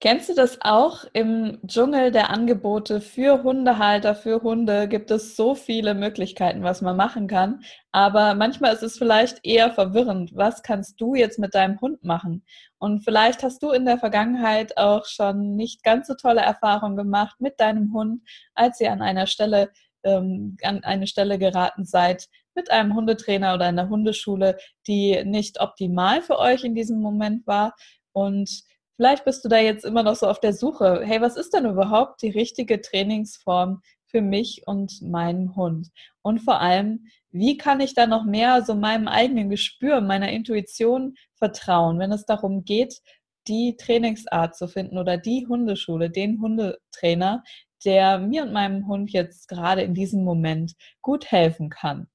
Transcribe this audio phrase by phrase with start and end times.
[0.00, 1.04] Kennst du das auch?
[1.12, 6.96] Im Dschungel der Angebote für Hundehalter, für Hunde gibt es so viele Möglichkeiten, was man
[6.96, 7.64] machen kann.
[7.90, 10.30] Aber manchmal ist es vielleicht eher verwirrend.
[10.36, 12.44] Was kannst du jetzt mit deinem Hund machen?
[12.78, 17.40] Und vielleicht hast du in der Vergangenheit auch schon nicht ganz so tolle Erfahrungen gemacht
[17.40, 18.22] mit deinem Hund,
[18.54, 19.72] als ihr an einer Stelle,
[20.04, 26.22] ähm, an eine Stelle geraten seid mit einem Hundetrainer oder einer Hundeschule, die nicht optimal
[26.22, 27.74] für euch in diesem Moment war.
[28.12, 28.67] Und
[28.98, 31.02] Vielleicht bist du da jetzt immer noch so auf der Suche.
[31.04, 35.90] Hey, was ist denn überhaupt die richtige Trainingsform für mich und meinen Hund?
[36.20, 41.14] Und vor allem, wie kann ich da noch mehr so meinem eigenen Gespür, meiner Intuition
[41.36, 43.00] vertrauen, wenn es darum geht,
[43.46, 47.44] die Trainingsart zu finden oder die Hundeschule, den Hundetrainer,
[47.84, 50.72] der mir und meinem Hund jetzt gerade in diesem Moment
[51.02, 52.08] gut helfen kann.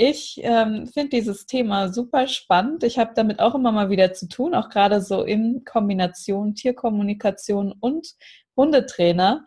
[0.00, 2.84] Ich ähm, finde dieses Thema super spannend.
[2.84, 7.74] Ich habe damit auch immer mal wieder zu tun, auch gerade so in Kombination Tierkommunikation
[7.80, 8.14] und
[8.56, 9.44] Hundetrainer.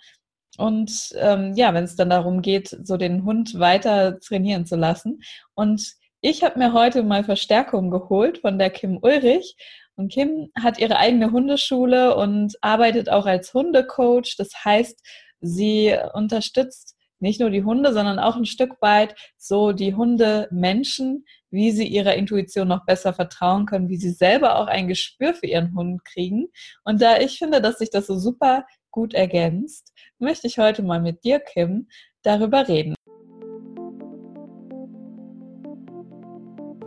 [0.57, 5.21] Und ähm, ja, wenn es dann darum geht, so den Hund weiter trainieren zu lassen.
[5.53, 9.55] Und ich habe mir heute mal Verstärkung geholt von der Kim Ulrich.
[9.95, 14.35] Und Kim hat ihre eigene Hundeschule und arbeitet auch als Hundecoach.
[14.37, 15.01] Das heißt,
[15.39, 21.71] sie unterstützt nicht nur die Hunde, sondern auch ein Stück weit so die Hunde-Menschen, wie
[21.71, 25.75] sie ihrer Intuition noch besser vertrauen können, wie sie selber auch ein Gespür für ihren
[25.75, 26.47] Hund kriegen.
[26.83, 31.01] Und da ich finde, dass sich das so super gut ergänzt, möchte ich heute mal
[31.01, 31.87] mit dir, Kim,
[32.23, 32.95] darüber reden.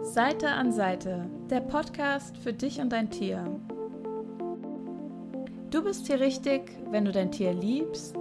[0.03, 3.45] Seite an Seite, der Podcast für dich und dein Tier.
[5.71, 8.17] Du bist hier richtig, wenn du dein Tier liebst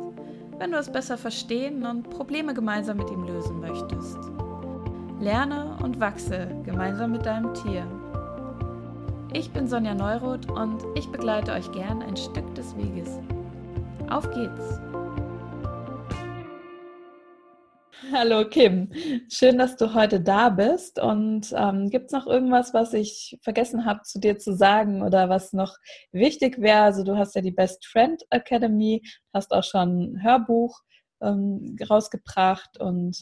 [0.60, 4.18] wenn du es besser verstehen und Probleme gemeinsam mit ihm lösen möchtest.
[5.20, 7.88] Lerne und wachse gemeinsam mit deinem Tier.
[9.32, 13.20] Ich bin Sonja Neuroth und ich begleite euch gern ein Stück des Weges.
[14.10, 14.83] Auf geht's!
[18.12, 18.92] Hallo Kim,
[19.30, 21.00] schön, dass du heute da bist.
[21.00, 25.30] Und ähm, gibt es noch irgendwas, was ich vergessen habe, zu dir zu sagen oder
[25.30, 25.76] was noch
[26.12, 26.82] wichtig wäre?
[26.82, 29.02] Also du hast ja die Best Friend Academy,
[29.34, 30.82] hast auch schon ein Hörbuch
[31.22, 33.18] ähm, rausgebracht und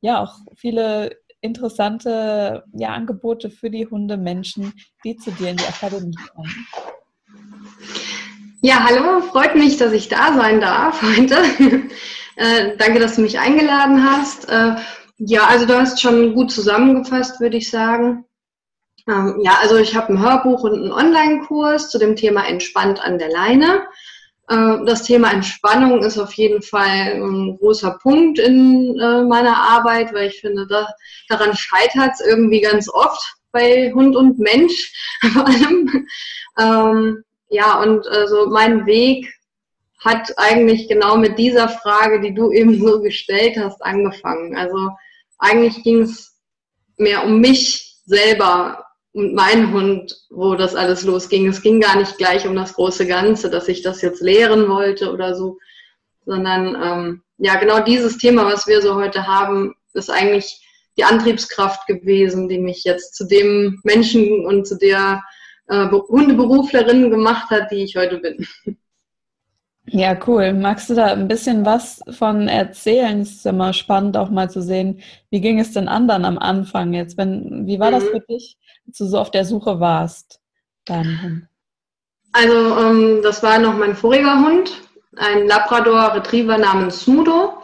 [0.00, 4.72] ja auch viele interessante ja, Angebote für die Hundemenschen,
[5.04, 6.66] die zu dir in die Akademie kommen.
[8.62, 11.36] Ja, hallo, freut mich, dass ich da sein darf heute.
[12.42, 14.48] Äh, danke, dass du mich eingeladen hast.
[14.48, 14.74] Äh,
[15.18, 18.24] ja, also du hast schon gut zusammengefasst, würde ich sagen.
[19.06, 23.18] Ähm, ja, also ich habe ein Hörbuch und einen Online-Kurs zu dem Thema Entspannt an
[23.18, 23.82] der Leine.
[24.48, 30.12] Äh, das Thema Entspannung ist auf jeden Fall ein großer Punkt in äh, meiner Arbeit,
[30.12, 30.88] weil ich finde, da,
[31.28, 34.92] daran scheitert es irgendwie ganz oft bei Hund und Mensch
[35.32, 36.08] vor allem.
[36.58, 39.32] Ähm, ja, und also mein Weg
[40.04, 44.56] hat eigentlich genau mit dieser Frage, die du eben so gestellt hast, angefangen.
[44.56, 44.90] Also
[45.38, 46.36] eigentlich ging es
[46.96, 51.46] mehr um mich selber und meinen Hund, wo das alles losging.
[51.46, 55.12] Es ging gar nicht gleich um das große Ganze, dass ich das jetzt lehren wollte
[55.12, 55.58] oder so,
[56.24, 60.60] sondern ähm, ja, genau dieses Thema, was wir so heute haben, ist eigentlich
[60.96, 65.22] die Antriebskraft gewesen, die mich jetzt zu dem Menschen und zu der
[65.68, 68.46] äh, Hundeberuflerin gemacht hat, die ich heute bin.
[69.92, 70.54] Ja, cool.
[70.54, 73.20] Magst du da ein bisschen was von erzählen?
[73.20, 76.94] Es ist immer spannend, auch mal zu sehen, wie ging es denn anderen am Anfang
[76.94, 77.18] jetzt?
[77.18, 77.94] Wenn, wie war mhm.
[77.94, 80.40] das für dich, als du so auf der Suche warst,
[81.22, 81.48] Hund?
[82.32, 84.72] Also, ähm, das war noch mein voriger Hund,
[85.16, 87.62] ein Labrador Retriever namens Smudo.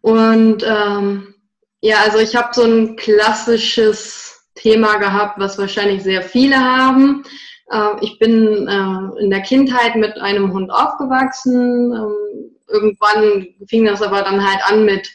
[0.00, 1.34] Und ähm,
[1.80, 7.22] ja, also ich habe so ein klassisches Thema gehabt, was wahrscheinlich sehr viele haben.
[7.70, 11.92] Äh, ich bin äh, in der Kindheit mit einem Hund aufgewachsen.
[11.92, 15.10] Ähm, irgendwann fing das aber dann halt an mit,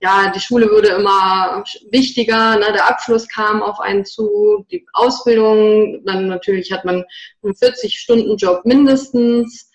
[0.00, 6.04] ja, die Schule würde immer wichtiger, ne, der Abschluss kam auf einen zu, die Ausbildung,
[6.04, 7.04] dann natürlich hat man
[7.42, 9.66] einen 40-Stunden-Job mindestens.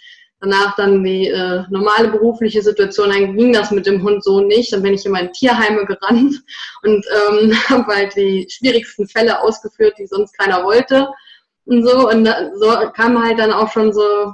[0.41, 4.71] Danach dann die äh, normale berufliche Situation, dann ging das mit dem Hund so nicht.
[4.74, 6.36] Dann bin ich in meine Tierheime gerannt
[6.83, 11.07] und ähm, habe halt die schwierigsten Fälle ausgeführt, die sonst keiner wollte
[11.65, 12.09] und so.
[12.09, 12.27] Und
[12.59, 14.33] so kam halt dann auch schon so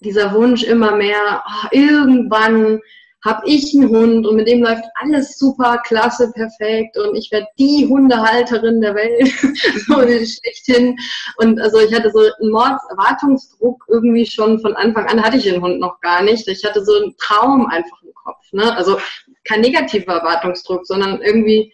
[0.00, 2.80] dieser Wunsch immer mehr, oh, irgendwann
[3.24, 7.48] habe ich einen Hund und mit dem läuft alles super, klasse, perfekt und ich werde
[7.58, 9.28] die Hundehalterin der Welt,
[9.88, 10.96] so schlechthin.
[11.38, 15.60] Und also ich hatte so einen Mordserwartungsdruck irgendwie schon von Anfang an, hatte ich den
[15.60, 16.46] Hund noch gar nicht.
[16.46, 18.52] Ich hatte so einen Traum einfach im Kopf.
[18.52, 18.76] Ne?
[18.76, 18.98] Also
[19.44, 21.72] kein negativer Erwartungsdruck, sondern irgendwie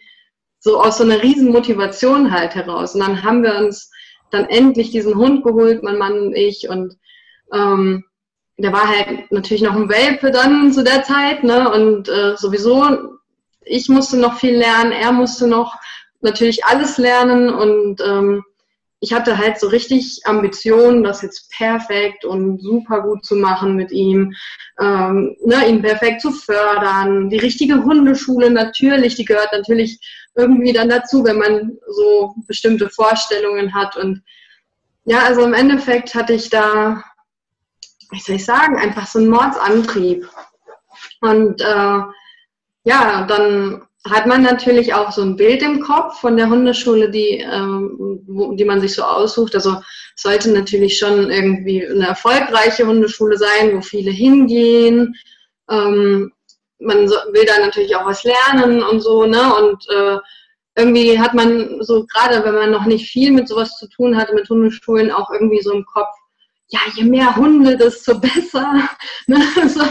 [0.59, 2.95] so aus so einer riesen Motivation halt heraus.
[2.95, 3.91] Und dann haben wir uns
[4.33, 6.67] dann endlich diesen Hund geholt, mein Mann und ich.
[6.69, 6.97] Und
[7.53, 8.03] ähm,
[8.57, 11.71] der war halt natürlich noch ein Welpe dann zu der Zeit, ne?
[11.71, 13.19] Und äh, sowieso,
[13.61, 15.75] ich musste noch viel lernen, er musste noch
[16.21, 18.43] natürlich alles lernen und ähm,
[19.03, 23.91] ich hatte halt so richtig Ambitionen, das jetzt perfekt und super gut zu machen mit
[23.91, 24.33] ihm,
[24.79, 27.29] ähm, ne, ihn perfekt zu fördern.
[27.29, 29.99] Die richtige Hundeschule natürlich, die gehört natürlich
[30.35, 33.97] irgendwie dann dazu, wenn man so bestimmte Vorstellungen hat.
[33.97, 34.23] Und
[35.05, 37.03] ja, also im Endeffekt hatte ich da,
[38.11, 40.27] wie soll ich sagen, einfach so einen Mordsantrieb.
[41.21, 41.99] Und äh,
[42.85, 47.39] ja, dann hat man natürlich auch so ein Bild im Kopf von der Hundeschule, die,
[47.39, 49.55] ähm, wo, die man sich so aussucht.
[49.55, 49.77] Also
[50.15, 55.15] sollte natürlich schon irgendwie eine erfolgreiche Hundeschule sein, wo viele hingehen.
[55.69, 56.33] Ähm,
[56.83, 59.55] man so, will da natürlich auch was lernen und so, ne?
[59.55, 60.17] Und äh,
[60.75, 64.33] irgendwie hat man so, gerade wenn man noch nicht viel mit sowas zu tun hatte,
[64.33, 66.13] mit Hundeschulen, auch irgendwie so im Kopf,
[66.69, 68.89] ja, je mehr Hunde, desto besser.
[69.27, 69.39] Ne?
[69.67, 69.81] So,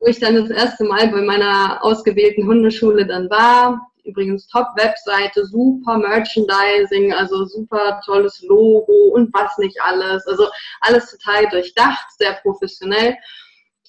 [0.00, 3.80] wo ich dann das erste Mal bei meiner ausgewählten Hundeschule dann war.
[4.04, 10.26] Übrigens Top-Webseite, super Merchandising, also super tolles Logo und was nicht alles.
[10.26, 10.48] Also
[10.80, 13.14] alles total durchdacht, sehr professionell.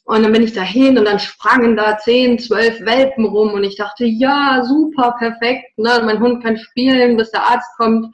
[0.04, 3.78] Und dann bin ich dahin und dann sprangen da zehn, zwölf Welpen rum und ich
[3.78, 5.78] dachte, ja, super, perfekt.
[5.78, 6.02] Ne?
[6.04, 8.14] Mein Hund kann spielen, bis der Arzt kommt.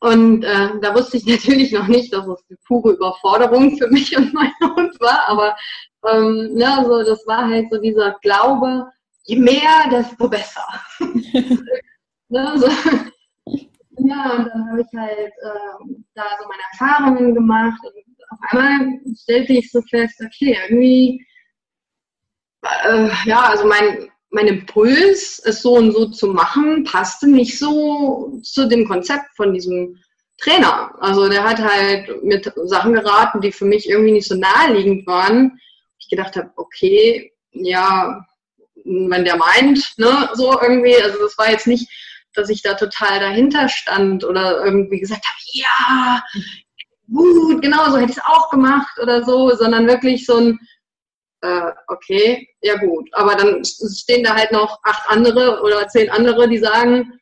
[0.00, 4.16] Und äh, da wusste ich natürlich noch nicht, dass es die pure Überforderung für mich
[4.16, 5.56] und meinen Hund war, aber
[6.10, 8.86] ähm, ne, also das war halt so dieser Glaube,
[9.24, 10.66] je mehr, desto besser.
[12.28, 12.68] ne, so.
[14.02, 19.00] Ja, und dann habe ich halt äh, da so meine Erfahrungen gemacht und auf einmal
[19.20, 21.26] stellte ich so fest, okay, irgendwie,
[22.62, 28.40] äh, ja, also mein, mein Impuls, es so und so zu machen, passte nicht so
[28.42, 29.98] zu dem Konzept von diesem
[30.38, 30.94] Trainer.
[31.00, 35.58] Also der hat halt mit Sachen geraten, die für mich irgendwie nicht so naheliegend waren.
[35.98, 38.24] Ich gedacht habe, okay, ja,
[38.84, 41.88] wenn der meint, ne, so irgendwie, also das war jetzt nicht,
[42.34, 46.22] dass ich da total dahinter stand oder irgendwie gesagt habe, ja,
[47.12, 50.58] gut, genau so hätte ich es auch gemacht oder so, sondern wirklich so ein,
[51.42, 53.08] äh, okay, ja gut.
[53.12, 57.18] Aber dann stehen da halt noch acht andere oder zehn andere, die sagen,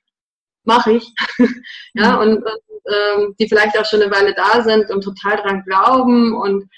[0.64, 1.12] mache ich.
[1.94, 2.18] ja, mhm.
[2.18, 6.34] und, und ähm, die vielleicht auch schon eine Weile da sind und total dran glauben
[6.34, 6.68] und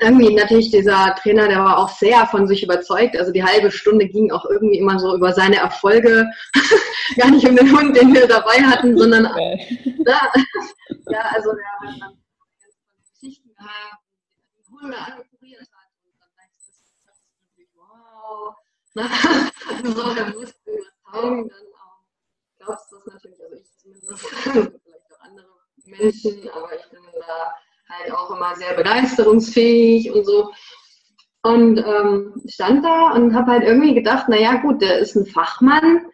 [0.00, 3.16] irgendwie natürlich dieser Trainer, der war auch sehr von sich überzeugt.
[3.16, 6.26] Also die halbe Stunde ging auch irgendwie immer so über seine Erfolge,
[7.16, 9.94] gar nicht um den Hund, den wir dabei hatten, sondern okay.
[10.04, 12.18] ja, also der hat dann
[13.12, 13.50] Geschichten
[14.80, 16.66] Hunde angekuriert hat und dann denkst
[17.56, 18.54] du, wow.
[19.94, 22.00] so, dann musst du überzeugen, dann auch
[22.58, 24.28] glaubst du das natürlich, also ich zumindest,
[24.84, 25.46] vielleicht auch andere
[25.84, 27.54] Menschen, aber ich bin da
[27.88, 30.52] halt auch immer sehr begeisterungsfähig und so.
[31.42, 36.06] Und ähm, stand da und habe halt irgendwie gedacht, naja gut, der ist ein Fachmann,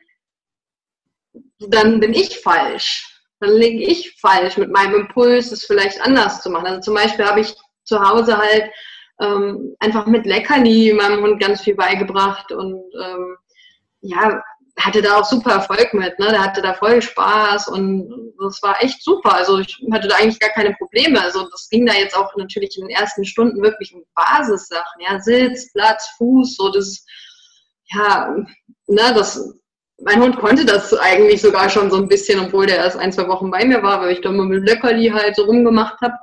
[1.59, 3.09] dann bin ich falsch.
[3.41, 6.67] Dann liege ich falsch mit meinem Impuls, es vielleicht anders zu machen.
[6.67, 7.55] Also zum Beispiel habe ich
[7.85, 8.71] zu Hause halt
[9.21, 13.37] ähm, einfach mit Leckerli meinem Hund ganz viel beigebracht und ähm,
[14.01, 14.43] ja,
[14.79, 16.29] hatte da auch super Erfolg mit, ne?
[16.31, 19.35] Der hatte da voll Spaß und das war echt super.
[19.35, 21.21] Also ich hatte da eigentlich gar keine Probleme.
[21.21, 25.21] Also das ging da jetzt auch natürlich in den ersten Stunden wirklich um Basissachen, ja,
[25.21, 27.05] Sitz, Platz, Fuß, so das,
[27.93, 28.35] ja,
[28.87, 29.55] ne, das,
[30.01, 33.29] mein Hund konnte das eigentlich sogar schon so ein bisschen, obwohl der erst ein, zwei
[33.29, 36.15] Wochen bei mir war, weil ich da immer mit Leckerli halt so rumgemacht habe.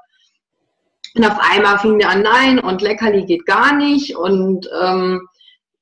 [1.15, 5.27] Und auf einmal fing der an, nein, und Leckerli geht gar nicht und ähm,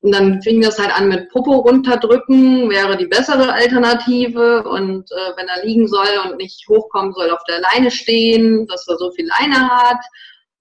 [0.02, 4.64] und dann fing das halt an mit Popo runterdrücken, wäre die bessere Alternative.
[4.64, 8.88] Und äh, wenn er liegen soll und nicht hochkommen soll, auf der Leine stehen, dass
[8.88, 10.00] er so viel Leine hat.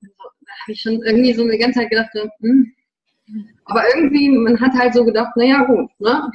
[0.00, 2.72] So, da habe ich schon irgendwie so eine ganze Zeit gedacht, hm.
[3.66, 6.30] aber irgendwie, man hat halt so gedacht, naja gut, ne?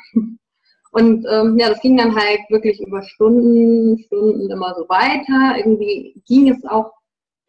[0.91, 5.57] Und ähm, ja, das ging dann halt wirklich über Stunden, Stunden immer so weiter.
[5.57, 6.91] Irgendwie ging es auch,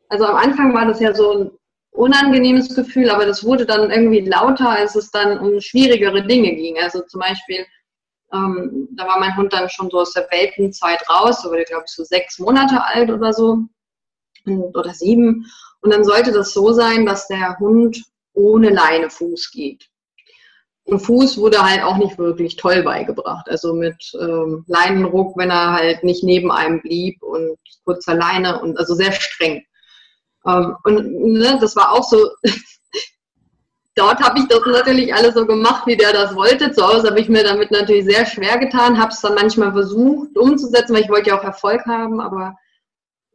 [0.09, 1.51] also am Anfang war das ja so ein
[1.93, 6.79] unangenehmes Gefühl, aber das wurde dann irgendwie lauter, als es dann um schwierigere Dinge ging.
[6.79, 7.65] Also zum Beispiel,
[8.33, 11.85] ähm, da war mein Hund dann schon so aus der Welpenzeit raus, da wurde, glaube
[11.87, 13.59] ich, so sechs Monate alt oder so,
[14.47, 15.47] oder sieben.
[15.81, 19.89] Und dann sollte das so sein, dass der Hund ohne Leine Fuß geht.
[20.85, 23.49] Und Fuß wurde halt auch nicht wirklich toll beigebracht.
[23.49, 28.79] Also mit ähm, Leinenruck, wenn er halt nicht neben einem blieb und kurzer Leine und
[28.79, 29.63] also sehr streng.
[30.47, 32.31] Ähm, und ne, das war auch so,
[33.95, 36.73] dort habe ich das natürlich alles so gemacht, wie der das wollte.
[36.73, 40.37] Zu Hause habe ich mir damit natürlich sehr schwer getan, habe es dann manchmal versucht
[40.37, 42.57] umzusetzen, weil ich wollte ja auch Erfolg haben, aber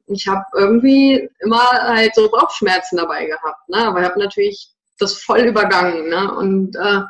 [0.08, 3.88] ich habe irgendwie immer halt so Bauchschmerzen dabei gehabt, ne?
[3.88, 6.10] aber ich habe natürlich das voll übergangen.
[6.10, 6.34] Ne?
[6.34, 7.02] Und äh,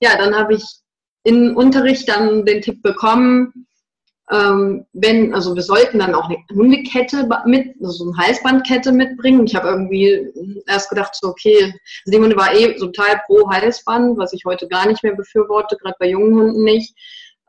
[0.00, 0.64] ja, dann habe ich
[1.24, 3.66] in Unterricht dann den Tipp bekommen,
[4.30, 9.46] ähm, wenn, also wir sollten dann auch eine Hundekette mit, also so eine Halsbandkette mitbringen.
[9.46, 10.32] Ich habe irgendwie
[10.66, 15.02] erst gedacht, so okay, Simone war eh total pro Halsband, was ich heute gar nicht
[15.02, 16.96] mehr befürworte, gerade bei jungen Hunden nicht,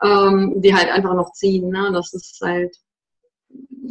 [0.04, 1.70] ähm, die halt einfach noch ziehen.
[1.70, 1.92] Ne?
[1.94, 2.76] Das ist halt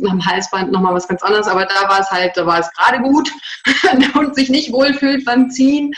[0.06, 3.02] am Halsband nochmal was ganz anderes, aber da war es halt, da war es gerade
[3.02, 3.30] gut,
[3.82, 5.92] der Hund sich nicht wohlfühlt beim Ziehen.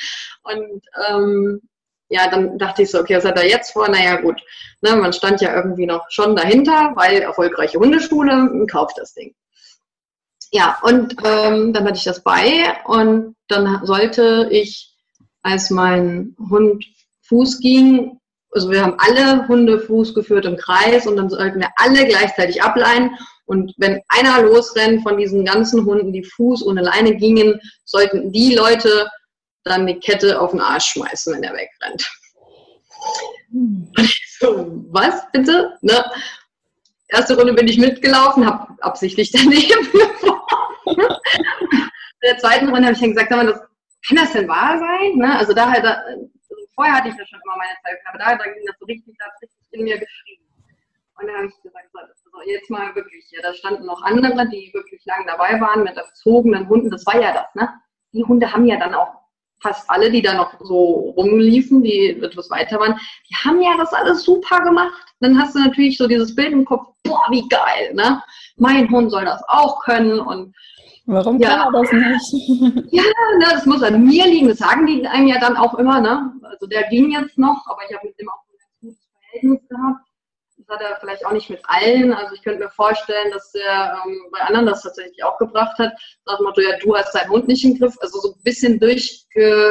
[0.44, 1.60] Und ähm,
[2.08, 3.88] ja, dann dachte ich so, okay, was hat er jetzt vor?
[3.88, 4.40] Naja, gut.
[4.80, 9.34] Ne, man stand ja irgendwie noch schon dahinter, weil erfolgreiche Hundeschule, kauft das Ding.
[10.52, 14.94] Ja, und ähm, dann hatte ich das bei und dann sollte ich,
[15.42, 16.84] als mein Hund
[17.22, 18.20] Fuß ging,
[18.52, 22.62] also wir haben alle Hunde Fuß geführt im Kreis und dann sollten wir alle gleichzeitig
[22.62, 23.10] ableihen.
[23.44, 28.54] Und wenn einer losrennt von diesen ganzen Hunden, die Fuß ohne Leine gingen, sollten die
[28.54, 29.08] Leute
[29.66, 32.11] dann die Kette auf den Arsch schmeißen, wenn er wegrennt.
[33.50, 33.92] Hm.
[34.38, 35.78] So, was bitte?
[35.80, 36.04] Ne?
[37.08, 39.88] Erste Runde bin ich mitgelaufen, habe absichtlich daneben
[40.85, 41.08] In
[42.23, 43.61] der zweiten Runde habe ich dann gesagt, das,
[44.06, 45.16] kann das denn wahr sein?
[45.16, 45.38] Ne?
[45.38, 45.87] Also da halt,
[46.75, 49.16] vorher hatte ich das schon immer meine Zweifel, aber da, da ging das so richtig,
[49.18, 50.44] das richtig in mir geschrieben.
[51.18, 54.70] Und dann habe ich gesagt, so, jetzt mal wirklich, ja, da standen noch andere, die
[54.75, 56.90] wirklich lange dabei waren mit erzogenen Hunden.
[56.90, 57.73] Das war ja das, ne?
[58.12, 59.25] Die Hunde haben ja dann auch
[59.60, 62.98] fast alle, die da noch so rumliefen, die etwas weiter waren,
[63.28, 65.04] die haben ja das alles super gemacht.
[65.20, 68.22] Dann hast du natürlich so dieses Bild im Kopf, boah, wie geil, ne?
[68.56, 70.54] Mein Hund soll das auch können und
[71.08, 72.92] Warum ja, kann er das nicht?
[72.92, 76.00] ja, ne, das muss an mir liegen, das sagen die einem ja dann auch immer,
[76.00, 76.32] ne?
[76.42, 78.98] Also der ging jetzt noch, aber ich habe mit dem auch ein ganz gutes
[79.30, 80.05] Verhältnis gehabt.
[80.66, 82.12] Das hat er vielleicht auch nicht mit allen.
[82.12, 85.92] Also ich könnte mir vorstellen, dass der ähm, bei anderen das tatsächlich auch gebracht hat.
[86.25, 87.94] Sagt Motto, ja, du hast deinen Hund nicht im Griff.
[88.00, 89.70] Also so ein bisschen durchgesendet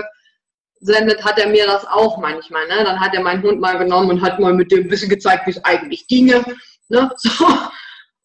[1.24, 2.66] hat er mir das auch manchmal.
[2.68, 2.84] Ne?
[2.86, 5.46] Dann hat er meinen Hund mal genommen und hat mal mit dem ein bisschen gezeigt,
[5.48, 6.46] wie es eigentlich ginge.
[6.90, 7.12] Ne?
[7.18, 7.46] So.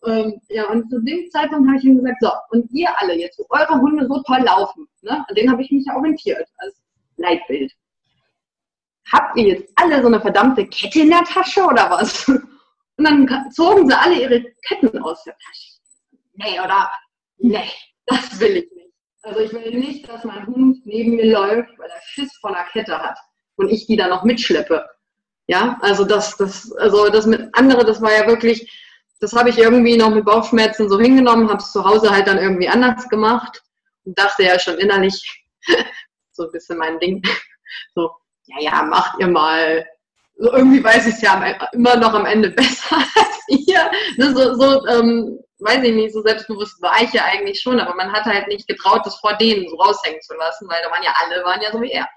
[0.06, 3.38] Ähm, ja, und zu dem Zeitpunkt habe ich ihm gesagt, so, und ihr alle jetzt,
[3.38, 5.22] wo eure Hunde so toll laufen, ne?
[5.28, 6.74] an denen habe ich mich ja orientiert als
[7.18, 7.70] Leitbild.
[9.12, 12.32] Habt ihr jetzt alle so eine verdammte Kette in der Tasche oder was?
[13.00, 15.72] Und dann zogen sie alle ihre Ketten aus der Tasche.
[16.34, 16.90] Nee, oder?
[17.38, 17.70] Nee,
[18.04, 18.94] das will ich nicht.
[19.22, 22.64] Also ich will nicht, dass mein Hund neben mir läuft, weil er Schiss von der
[22.64, 23.18] Kette hat
[23.56, 24.86] und ich die da noch mitschleppe.
[25.46, 28.70] Ja, also das, das, also das mit andere, das war ja wirklich,
[29.20, 32.36] das habe ich irgendwie noch mit Bauchschmerzen so hingenommen, habe es zu Hause halt dann
[32.36, 33.62] irgendwie anders gemacht
[34.04, 35.42] und dachte ja schon innerlich,
[36.32, 37.22] so ein bisschen mein Ding,
[37.94, 38.10] so,
[38.44, 39.86] ja, ja, macht ihr mal,
[40.40, 41.42] so irgendwie weiß ich es ja
[41.72, 43.90] immer noch am Ende besser als ihr.
[44.16, 47.94] Ne, so, so ähm, weiß ich nicht, so selbstbewusst war ich ja eigentlich schon, aber
[47.94, 51.02] man hat halt nicht getraut, das vor denen so raushängen zu lassen, weil da waren
[51.02, 52.08] ja alle, waren ja so wie er.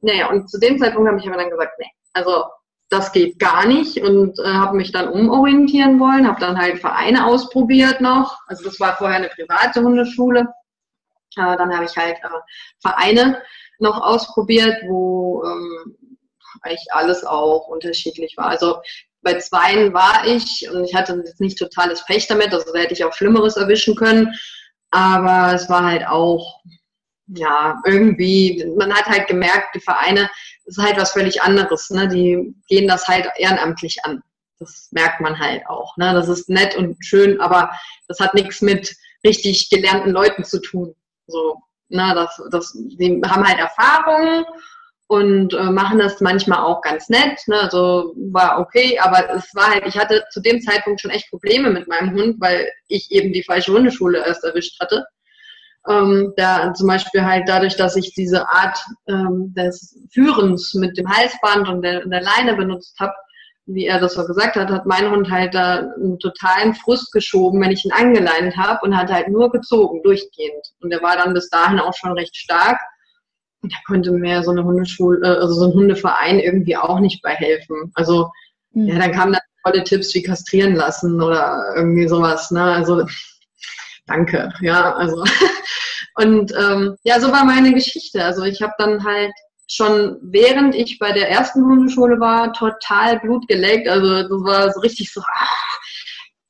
[0.00, 2.44] Naja, und zu dem Zeitpunkt habe ich aber dann gesagt, nee, also
[2.88, 7.26] das geht gar nicht und äh, habe mich dann umorientieren wollen, habe dann halt Vereine
[7.26, 8.38] ausprobiert noch.
[8.48, 10.40] Also das war vorher eine private Hundeschule.
[11.36, 12.28] Äh, dann habe ich halt äh,
[12.80, 13.40] Vereine
[13.78, 15.96] noch ausprobiert, wo ähm,
[16.60, 18.46] eigentlich alles auch unterschiedlich war.
[18.46, 18.80] Also
[19.22, 22.92] bei zweien war ich und ich hatte jetzt nicht totales Pech damit, also da hätte
[22.92, 24.34] ich auch Schlimmeres erwischen können,
[24.90, 26.60] aber es war halt auch,
[27.26, 30.28] ja, irgendwie, man hat halt gemerkt, die Vereine,
[30.66, 32.08] das ist halt was völlig anderes, ne?
[32.08, 34.22] die gehen das halt ehrenamtlich an.
[34.58, 35.96] Das merkt man halt auch.
[35.96, 36.12] Ne?
[36.12, 37.70] Das ist nett und schön, aber
[38.06, 38.94] das hat nichts mit
[39.24, 40.94] richtig gelernten Leuten zu tun.
[41.26, 41.56] So,
[41.88, 42.12] ne?
[42.14, 44.44] das, das, die haben halt Erfahrungen
[45.12, 47.38] und äh, machen das manchmal auch ganz nett.
[47.46, 47.60] Ne?
[47.60, 51.68] Also war okay, aber es war halt, ich hatte zu dem Zeitpunkt schon echt Probleme
[51.68, 55.04] mit meinem Hund, weil ich eben die falsche Hundeschule erst erwischt hatte.
[55.86, 61.06] Ähm, da zum Beispiel halt dadurch, dass ich diese Art ähm, des Führens mit dem
[61.06, 63.12] Halsband und der, der Leine benutzt habe,
[63.66, 67.60] wie er das so gesagt hat, hat mein Hund halt da einen totalen Frust geschoben,
[67.60, 70.72] wenn ich ihn angeleint habe und hat halt nur gezogen, durchgehend.
[70.80, 72.78] Und er war dann bis dahin auch schon recht stark
[73.62, 77.34] da konnte mir so eine Hundeschule, äh, also so ein Hundeverein irgendwie auch nicht bei
[77.34, 77.92] helfen.
[77.94, 78.30] Also
[78.72, 78.88] mhm.
[78.88, 82.50] ja, dann kamen dann tolle Tipps wie kastrieren lassen oder irgendwie sowas.
[82.50, 82.62] Ne?
[82.62, 83.06] Also
[84.06, 85.22] danke, ja, also
[86.16, 88.24] und ähm, ja, so war meine Geschichte.
[88.24, 89.32] Also ich habe dann halt
[89.68, 93.88] schon während ich bei der ersten Hundeschule war, total Blut geleckt.
[93.88, 95.48] Also das war so richtig so, ah,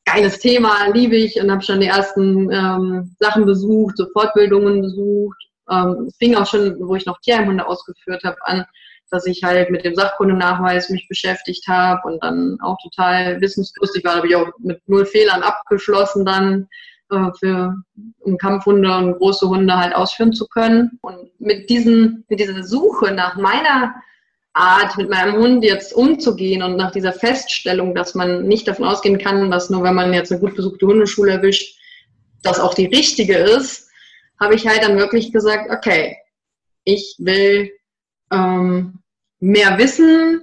[0.07, 5.52] geiles Thema, liebe ich und habe schon die ersten ähm, Sachen besucht, so Fortbildungen besucht
[5.73, 8.65] ähm, es fing auch schon, wo ich noch Tierheimhunde ausgeführt habe, an,
[9.11, 14.13] dass ich halt mit dem Sachkundenachweis mich beschäftigt habe und dann auch total wissensdurstig war.
[14.13, 16.69] Da habe ich auch mit null Fehlern abgeschlossen dann.
[17.13, 17.77] äh, für
[18.21, 20.99] um Kampfhunde und große Hunde halt ausführen zu können.
[21.03, 23.95] Und mit diesen, mit dieser Suche nach meiner
[24.55, 29.19] Art, mit meinem Hund jetzt umzugehen und nach dieser Feststellung, dass man nicht davon ausgehen
[29.19, 31.79] kann, dass nur wenn man jetzt eine gut besuchte Hundeschule erwischt,
[32.43, 33.82] das auch die richtige ist,
[34.43, 36.17] habe ich halt dann wirklich gesagt, okay,
[36.85, 37.71] ich will
[38.33, 38.99] ähm,
[39.41, 40.41] mehr wissen,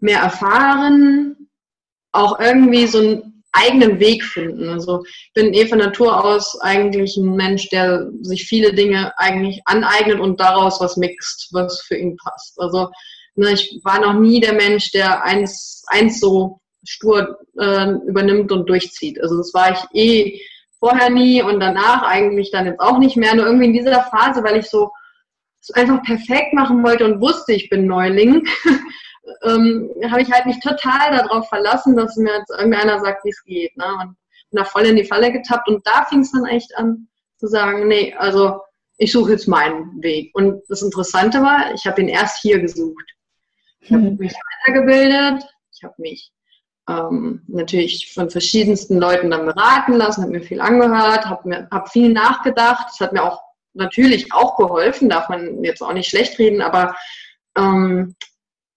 [0.00, 1.48] mehr erfahren,
[2.12, 4.68] auch irgendwie so einen eigenen Weg finden.
[4.68, 9.60] Also ich bin eh von Natur aus eigentlich ein Mensch, der sich viele Dinge eigentlich
[9.64, 12.58] aneignet und daraus was mixt, was für ihn passt.
[12.60, 12.90] Also
[13.34, 18.68] ne, ich war noch nie der Mensch, der eins, eins so stur äh, übernimmt und
[18.68, 19.20] durchzieht.
[19.20, 20.40] Also das war ich eh
[20.78, 23.34] vorher nie und danach eigentlich dann jetzt auch nicht mehr.
[23.34, 24.90] Nur irgendwie in dieser Phase, weil ich so
[25.72, 28.46] einfach perfekt machen wollte und wusste, ich bin Neuling,
[29.42, 33.42] ähm, habe ich halt mich total darauf verlassen, dass mir jetzt irgendeiner sagt, wie es
[33.44, 33.76] geht.
[33.76, 33.84] Ne?
[34.00, 34.16] Und
[34.50, 37.48] bin da voll in die Falle getappt und da fing es dann echt an zu
[37.48, 38.60] sagen, nee, also
[38.98, 40.30] ich suche jetzt meinen Weg.
[40.34, 43.04] Und das Interessante war, ich habe ihn erst hier gesucht.
[43.80, 44.16] Ich habe mhm.
[44.16, 44.32] mich
[44.66, 46.32] weitergebildet, ich habe mich
[46.88, 52.12] ähm, natürlich von verschiedensten Leuten dann beraten lassen, habe mir viel angehört, habe hab viel
[52.12, 52.86] nachgedacht.
[52.88, 53.40] Das hat mir auch
[53.74, 56.94] natürlich auch geholfen, darf man jetzt auch nicht schlecht reden, aber
[57.56, 58.14] ähm,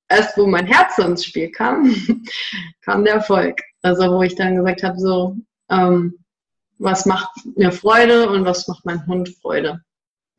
[0.09, 1.95] erst wo mein Herz ins Spiel kam,
[2.81, 3.61] kam der Erfolg.
[3.81, 5.37] Also wo ich dann gesagt habe, so,
[5.69, 6.19] ähm,
[6.79, 9.81] was macht mir Freude und was macht mein Hund Freude.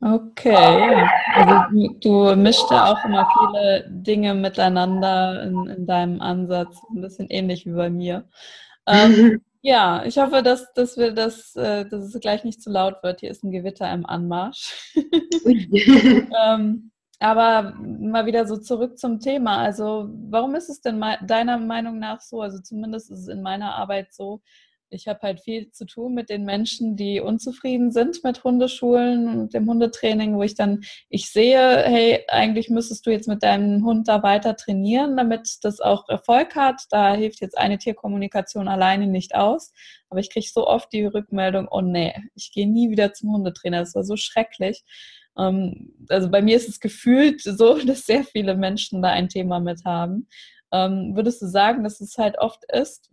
[0.03, 1.05] Okay,
[1.35, 7.29] also du mischst ja auch immer viele Dinge miteinander in, in deinem Ansatz, ein bisschen
[7.29, 8.27] ähnlich wie bei mir.
[8.87, 13.03] Ähm, ja, ich hoffe, dass, dass wir das, äh, dass es gleich nicht zu laut
[13.03, 13.19] wird.
[13.19, 14.91] Hier ist ein Gewitter im Anmarsch.
[14.95, 19.57] ähm, aber mal wieder so zurück zum Thema.
[19.57, 22.41] Also, warum ist es denn deiner Meinung nach so?
[22.41, 24.41] Also, zumindest ist es in meiner Arbeit so.
[24.93, 29.53] Ich habe halt viel zu tun mit den Menschen, die unzufrieden sind mit Hundeschulen und
[29.53, 34.07] dem Hundetraining, wo ich dann, ich sehe, hey, eigentlich müsstest du jetzt mit deinem Hund
[34.09, 36.81] da weiter trainieren, damit das auch Erfolg hat.
[36.89, 39.71] Da hilft jetzt eine Tierkommunikation alleine nicht aus.
[40.09, 43.79] Aber ich kriege so oft die Rückmeldung, oh nee, ich gehe nie wieder zum Hundetrainer.
[43.79, 44.83] Das war so schrecklich.
[45.37, 49.59] Ähm, also bei mir ist es gefühlt so, dass sehr viele Menschen da ein Thema
[49.59, 50.27] mit haben.
[50.71, 53.09] Ähm, würdest du sagen, dass es halt oft ist,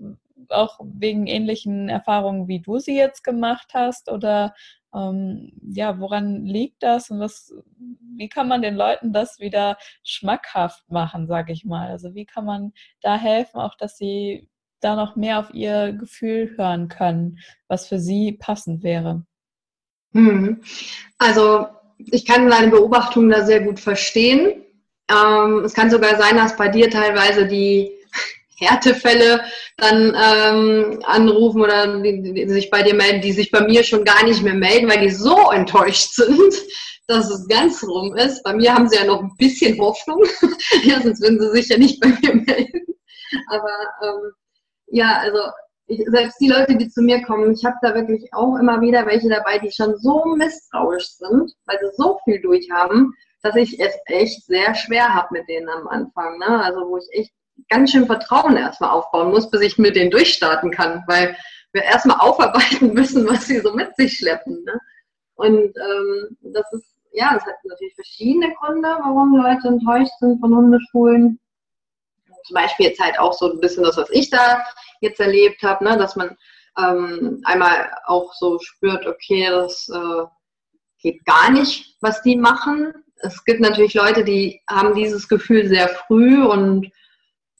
[0.49, 4.11] auch wegen ähnlichen Erfahrungen, wie du sie jetzt gemacht hast?
[4.11, 4.55] Oder
[4.95, 7.53] ähm, ja, woran liegt das und was,
[8.17, 11.89] wie kann man den Leuten das wieder schmackhaft machen, sage ich mal?
[11.89, 12.73] Also wie kann man
[13.03, 14.49] da helfen, auch dass sie
[14.81, 19.25] da noch mehr auf ihr Gefühl hören können, was für sie passend wäre?
[20.13, 20.63] Hm.
[21.19, 21.67] Also
[21.99, 24.65] ich kann deine Beobachtung da sehr gut verstehen.
[25.11, 27.98] Ähm, es kann sogar sein, dass bei dir teilweise die
[28.59, 29.43] Härtefälle
[29.77, 34.05] dann ähm, anrufen oder die, die sich bei dir melden, die sich bei mir schon
[34.05, 36.55] gar nicht mehr melden, weil die so enttäuscht sind,
[37.07, 38.43] dass es ganz rum ist.
[38.43, 40.25] Bei mir haben sie ja noch ein bisschen Hoffnung,
[40.83, 42.87] ja, sonst würden sie sich ja nicht bei mir melden.
[43.49, 44.33] Aber ähm,
[44.89, 45.39] ja, also
[45.87, 49.07] ich, selbst die Leute, die zu mir kommen, ich habe da wirklich auch immer wieder
[49.07, 53.95] welche dabei, die schon so misstrauisch sind, weil sie so viel durchhaben, dass ich es
[54.07, 56.39] echt sehr schwer habe mit denen am Anfang.
[56.39, 56.63] Ne?
[56.63, 57.33] Also wo ich echt
[57.69, 61.37] ganz schön Vertrauen erstmal aufbauen muss, bis ich mit denen durchstarten kann, weil
[61.73, 64.65] wir erstmal aufarbeiten müssen, was sie so mit sich schleppen.
[64.65, 64.81] Ne?
[65.35, 70.55] Und ähm, das ist, ja, es hat natürlich verschiedene Gründe, warum Leute enttäuscht sind von
[70.55, 71.39] Hundeschulen.
[72.45, 74.65] Zum Beispiel jetzt halt auch so ein bisschen das, was ich da
[75.01, 76.37] jetzt erlebt habe, ne, dass man
[76.79, 80.25] ähm, einmal auch so spürt, okay, das äh,
[81.03, 82.93] geht gar nicht, was die machen.
[83.17, 86.91] Es gibt natürlich Leute, die haben dieses Gefühl sehr früh und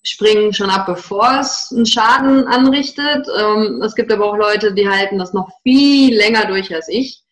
[0.09, 3.27] springen schon ab, bevor es einen Schaden anrichtet.
[3.39, 7.23] Ähm, es gibt aber auch Leute, die halten das noch viel länger durch als ich.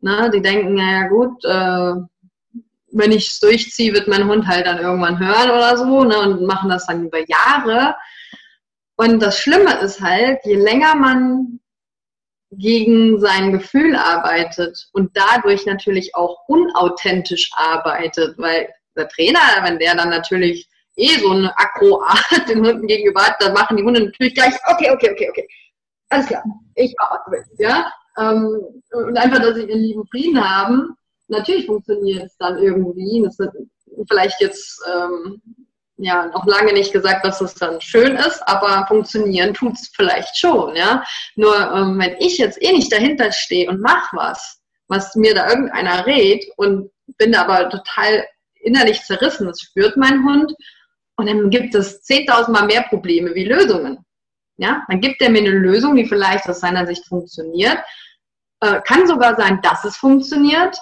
[0.00, 0.30] Ne?
[0.32, 1.94] Die denken, naja gut, äh,
[2.92, 6.18] wenn ich es durchziehe, wird mein Hund halt dann irgendwann hören oder so ne?
[6.18, 7.94] und machen das dann über Jahre.
[8.96, 11.60] Und das Schlimme ist halt, je länger man
[12.50, 19.94] gegen sein Gefühl arbeitet und dadurch natürlich auch unauthentisch arbeitet, weil der Trainer, wenn der
[19.94, 20.67] dann natürlich
[20.98, 24.90] eh so eine Akroart den Hunden gegenüber hat, dann machen die Hunde natürlich gleich, okay,
[24.90, 25.48] okay, okay, okay,
[26.10, 26.42] alles klar,
[26.74, 27.90] ich mach was ja.
[28.18, 30.96] Ähm, und einfach, dass sie ihren lieben Frieden haben,
[31.28, 33.22] natürlich funktioniert es dann irgendwie.
[33.22, 33.52] Das wird
[34.10, 35.40] vielleicht jetzt ähm,
[35.98, 40.36] ja noch lange nicht gesagt, dass es dann schön ist, aber funktionieren tut es vielleicht
[40.36, 41.04] schon, ja.
[41.36, 45.48] Nur ähm, wenn ich jetzt eh nicht dahinter stehe und mach was, was mir da
[45.48, 48.26] irgendeiner rät und bin da aber total
[48.60, 50.52] innerlich zerrissen, das spürt mein Hund
[51.18, 53.98] und dann gibt es 10.000 Mal mehr Probleme wie Lösungen.
[54.56, 57.78] Ja, dann gibt er mir eine Lösung, die vielleicht aus seiner Sicht funktioniert,
[58.60, 60.76] Äh, kann sogar sein, dass es funktioniert,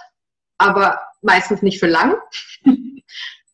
[0.56, 2.16] aber meistens nicht für lang.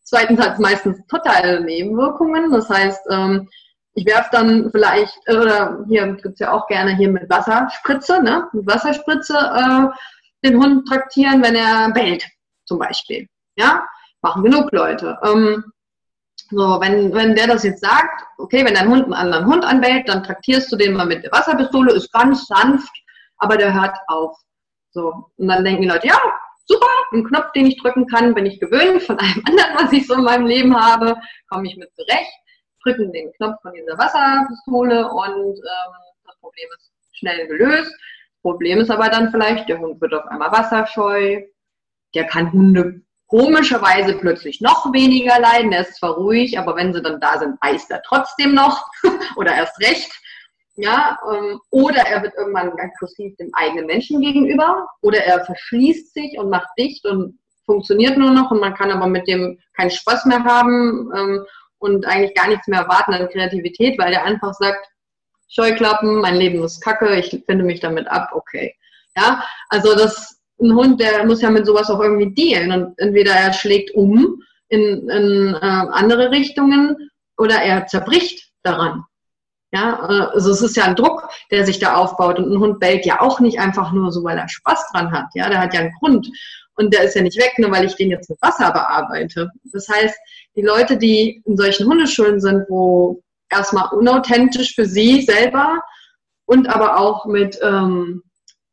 [0.03, 2.49] Zweitens hat es meistens totale Nebenwirkungen.
[2.51, 3.49] Das heißt, ähm,
[3.95, 8.23] ich werfe dann vielleicht, äh, oder hier gibt es ja auch gerne hier mit Wasserspritze,
[8.23, 8.47] ne?
[8.53, 12.25] mit Wasserspritze äh, den Hund traktieren, wenn er bellt,
[12.65, 13.27] zum Beispiel.
[13.57, 13.85] Ja,
[14.21, 15.19] machen genug Leute.
[15.23, 15.65] Ähm,
[16.55, 20.07] so, wenn, wenn der das jetzt sagt, okay, wenn dein Hund einen anderen Hund anbellt,
[20.07, 22.91] dann traktierst du den mal mit der Wasserpistole, ist ganz sanft,
[23.37, 24.37] aber der hört auf.
[24.91, 26.19] So, und dann denken die Leute, ja,
[26.65, 30.05] super, ein Knopf, den ich drücken kann, bin ich gewöhnt von allem anderen, was ich
[30.05, 31.15] so in meinem Leben habe,
[31.49, 32.31] komme ich mit zurecht,
[32.83, 35.93] drücken den Knopf von dieser Wasserpistole und ähm,
[36.25, 37.93] das Problem ist schnell gelöst.
[38.41, 41.41] Problem ist aber dann vielleicht, der Hund wird auf einmal wasserscheu,
[42.13, 43.01] der kann Hunde
[43.33, 45.71] komischerweise plötzlich noch weniger leiden.
[45.71, 48.85] Er ist zwar ruhig, aber wenn sie dann da sind, beißt er trotzdem noch
[49.35, 50.11] oder erst recht.
[50.75, 56.37] Ja, ähm, oder er wird irgendwann aggressiv dem eigenen Menschen gegenüber oder er verschließt sich
[56.37, 60.25] und macht dicht und funktioniert nur noch und man kann aber mit dem keinen Spaß
[60.25, 61.45] mehr haben ähm,
[61.79, 64.87] und eigentlich gar nichts mehr erwarten an Kreativität, weil er einfach sagt,
[65.47, 68.75] Scheuklappen, mein Leben ist kacke, ich finde mich damit ab, okay.
[69.15, 72.71] Ja, also das ein Hund, der muss ja mit sowas auch irgendwie dealen.
[72.71, 76.95] Und entweder er schlägt um in, in äh, andere Richtungen
[77.37, 79.03] oder er zerbricht daran.
[79.71, 82.39] Ja, äh, also es ist ja ein Druck, der sich da aufbaut.
[82.39, 85.27] Und ein Hund bellt ja auch nicht einfach nur so, weil er Spaß dran hat.
[85.33, 86.27] Ja, der hat ja einen Grund.
[86.75, 89.49] Und der ist ja nicht weg, nur weil ich den jetzt mit Wasser bearbeite.
[89.71, 90.17] Das heißt,
[90.55, 95.81] die Leute, die in solchen Hundeschulen sind, wo erstmal unauthentisch für sie selber
[96.45, 98.23] und aber auch mit ähm,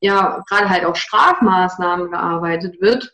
[0.00, 3.12] ja gerade halt auch Strafmaßnahmen gearbeitet wird,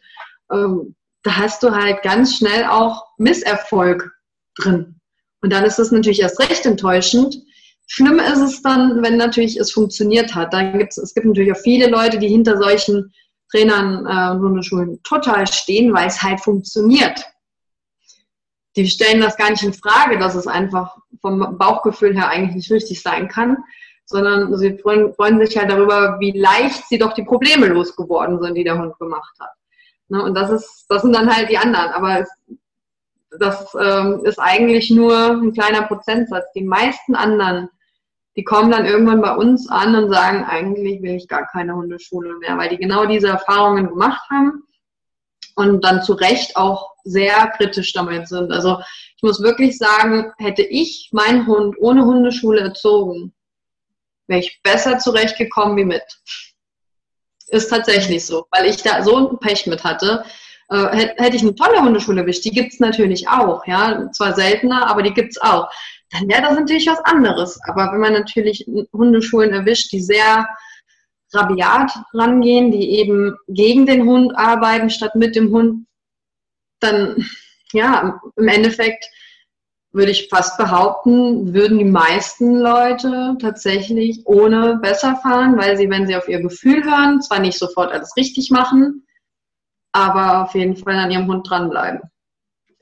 [0.53, 4.13] ähm, da hast du halt ganz schnell auch Misserfolg
[4.57, 5.01] drin.
[5.43, 7.37] Und dann ist es natürlich erst recht enttäuschend.
[7.89, 10.53] Schlimm ist es dann, wenn natürlich es funktioniert hat.
[10.53, 13.13] Dann gibt's, es gibt natürlich auch viele Leute, die hinter solchen
[13.51, 17.25] Trainern äh, und Hundeschulen total stehen, weil es halt funktioniert.
[18.77, 22.71] Die stellen das gar nicht in Frage, dass es einfach vom Bauchgefühl her eigentlich nicht
[22.71, 23.57] richtig sein kann
[24.07, 28.55] sondern sie freuen, freuen, sich halt darüber, wie leicht sie doch die Probleme losgeworden sind,
[28.55, 29.51] die der Hund gemacht hat.
[30.09, 30.23] Ne?
[30.23, 31.91] Und das ist, das sind dann halt die anderen.
[31.91, 32.31] Aber es,
[33.39, 36.47] das ähm, ist eigentlich nur ein kleiner Prozentsatz.
[36.55, 37.69] Die meisten anderen,
[38.37, 42.39] die kommen dann irgendwann bei uns an und sagen, eigentlich will ich gar keine Hundeschule
[42.39, 44.63] mehr, weil die genau diese Erfahrungen gemacht haben
[45.57, 48.53] und dann zu Recht auch sehr kritisch damit sind.
[48.53, 48.79] Also
[49.17, 53.33] ich muss wirklich sagen, hätte ich meinen Hund ohne Hundeschule erzogen,
[54.29, 56.03] wäre ich besser zurechtgekommen wie mit.
[57.49, 60.25] Ist tatsächlich so, weil ich da so ein Pech mit hatte.
[60.69, 64.89] Äh, hätte ich eine tolle Hundeschule erwischt, die gibt es natürlich auch, ja, zwar seltener,
[64.91, 65.71] aber die gibt es auch.
[66.11, 67.61] Dann wäre das natürlich was anderes.
[67.69, 70.47] Aber wenn man natürlich Hundeschulen erwischt, die sehr
[71.33, 75.87] rabiat rangehen, die eben gegen den Hund arbeiten statt mit dem Hund,
[76.81, 77.25] dann
[77.73, 79.05] ja, im Endeffekt
[79.97, 86.07] würde ich fast behaupten, würden die meisten Leute tatsächlich ohne besser fahren, weil sie, wenn
[86.07, 89.07] sie auf ihr Gefühl hören, zwar nicht sofort alles richtig machen,
[89.93, 92.03] aber auf jeden Fall an ihrem Hund dranbleiben.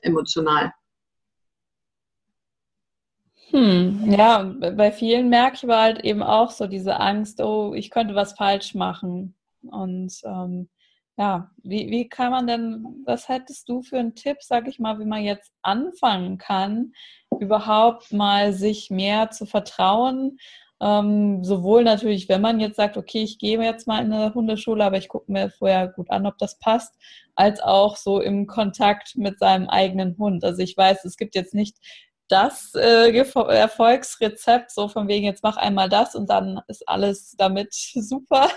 [0.01, 0.73] Emotional.
[3.51, 7.89] Hm, ja, bei vielen merke ich aber halt eben auch so diese Angst, oh, ich
[7.89, 9.35] könnte was falsch machen.
[9.61, 10.67] Und ähm,
[11.17, 14.99] ja, wie, wie kann man denn, was hättest du für einen Tipp, sag ich mal,
[14.99, 16.93] wie man jetzt anfangen kann,
[17.39, 20.37] überhaupt mal sich mehr zu vertrauen?
[20.81, 24.83] Ähm, sowohl natürlich, wenn man jetzt sagt, okay, ich gehe jetzt mal in eine Hundeschule,
[24.83, 26.93] aber ich gucke mir vorher gut an, ob das passt,
[27.35, 30.43] als auch so im Kontakt mit seinem eigenen Hund.
[30.43, 31.77] Also ich weiß, es gibt jetzt nicht
[32.27, 37.73] das äh, Erfolgsrezept, so von wegen, jetzt mach einmal das und dann ist alles damit
[37.93, 38.49] super.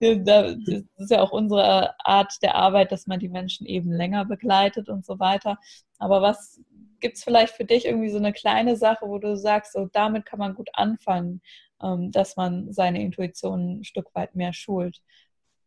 [0.00, 0.56] das
[0.96, 5.04] ist ja auch unsere Art der Arbeit, dass man die Menschen eben länger begleitet und
[5.04, 5.58] so weiter.
[5.98, 6.60] Aber was
[7.00, 10.24] gibt es vielleicht für dich irgendwie so eine kleine Sache, wo du sagst, so damit
[10.24, 11.42] kann man gut anfangen,
[11.82, 15.02] ähm, dass man seine Intuition ein Stück weit mehr schult?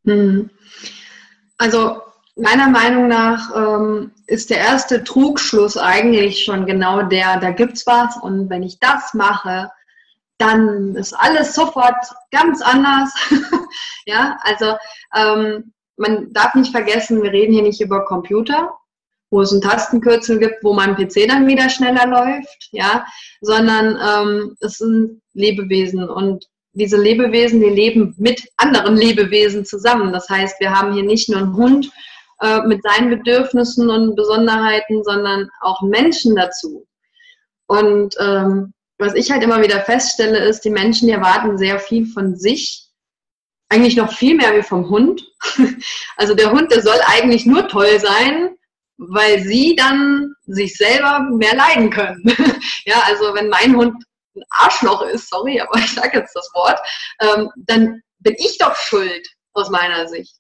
[0.06, 0.50] Hm.
[1.60, 2.02] Also
[2.38, 8.17] meiner Meinung nach ähm, ist der erste Trugschluss eigentlich schon genau der, da gibt's was
[8.17, 9.71] und wenn ich das mache,
[10.38, 11.95] dann ist alles sofort
[12.32, 13.13] ganz anders.
[14.06, 14.76] ja, also
[15.15, 18.71] ähm, man darf nicht vergessen, wir reden hier nicht über Computer,
[19.32, 23.06] wo es ein Tastenkürzel gibt, wo mein PC dann wieder schneller läuft, ja,
[23.41, 30.13] sondern ähm, es sind Lebewesen und diese Lebewesen, die leben mit anderen Lebewesen zusammen.
[30.13, 31.91] Das heißt, wir haben hier nicht nur einen Hund
[32.41, 36.86] äh, mit seinen Bedürfnissen und Besonderheiten, sondern auch Menschen dazu.
[37.67, 42.06] Und ähm, was ich halt immer wieder feststelle, ist, die Menschen die erwarten sehr viel
[42.08, 42.88] von sich
[43.69, 45.23] eigentlich noch viel mehr wie vom Hund.
[46.19, 48.56] Also der Hund, der soll eigentlich nur toll sein,
[48.97, 52.23] weil sie dann sich selber mehr leiden können.
[52.86, 53.93] Ja, also wenn mein Hund
[54.36, 56.80] ein Arschloch ist, sorry, aber ich sage jetzt das Wort,
[57.19, 60.37] ähm, dann bin ich doch schuld aus meiner Sicht.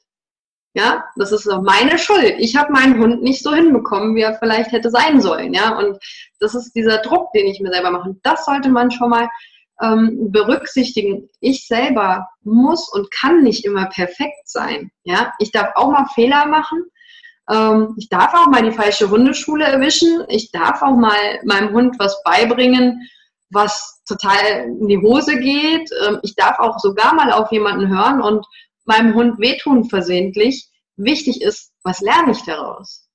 [0.77, 2.35] Ja, das ist doch meine Schuld.
[2.37, 5.51] Ich habe meinen Hund nicht so hinbekommen, wie er vielleicht hätte sein sollen.
[5.55, 5.97] Ja, und
[6.39, 8.09] das ist dieser Druck, den ich mir selber mache.
[8.09, 9.27] Und das sollte man schon mal
[9.81, 11.29] ähm, berücksichtigen.
[11.39, 14.91] Ich selber muss und kann nicht immer perfekt sein.
[15.03, 16.85] Ja, ich darf auch mal Fehler machen.
[17.49, 20.25] Ähm, ich darf auch mal die falsche Hundeschule erwischen.
[20.27, 23.01] Ich darf auch mal meinem Hund was beibringen,
[23.49, 25.89] was total in die Hose geht.
[26.05, 28.45] Ähm, ich darf auch sogar mal auf jemanden hören und
[28.87, 30.69] meinem Hund wehtun versehentlich.
[30.95, 33.07] Wichtig ist, was lerne ich daraus?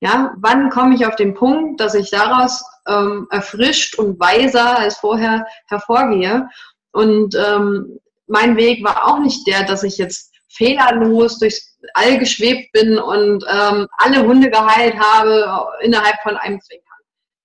[0.00, 4.98] Ja, wann komme ich auf den Punkt, dass ich daraus ähm, erfrischt und weiser als
[4.98, 6.48] vorher hervorgehe?
[6.92, 12.72] Und ähm, mein Weg war auch nicht der, dass ich jetzt fehlerlos durchs All geschwebt
[12.72, 16.86] bin und ähm, alle Hunde geheilt habe innerhalb von einem Zwinkern.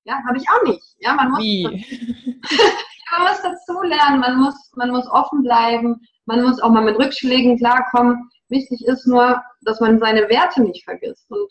[0.04, 0.84] Ja, habe ich auch nicht.
[1.00, 1.40] Ja, man muss,
[3.12, 6.98] man muss dazu lernen, man muss, man muss offen bleiben, man muss auch mal mit
[6.98, 8.30] Rückschlägen klarkommen.
[8.50, 11.26] Wichtig ist nur, dass man seine Werte nicht vergisst.
[11.30, 11.50] Und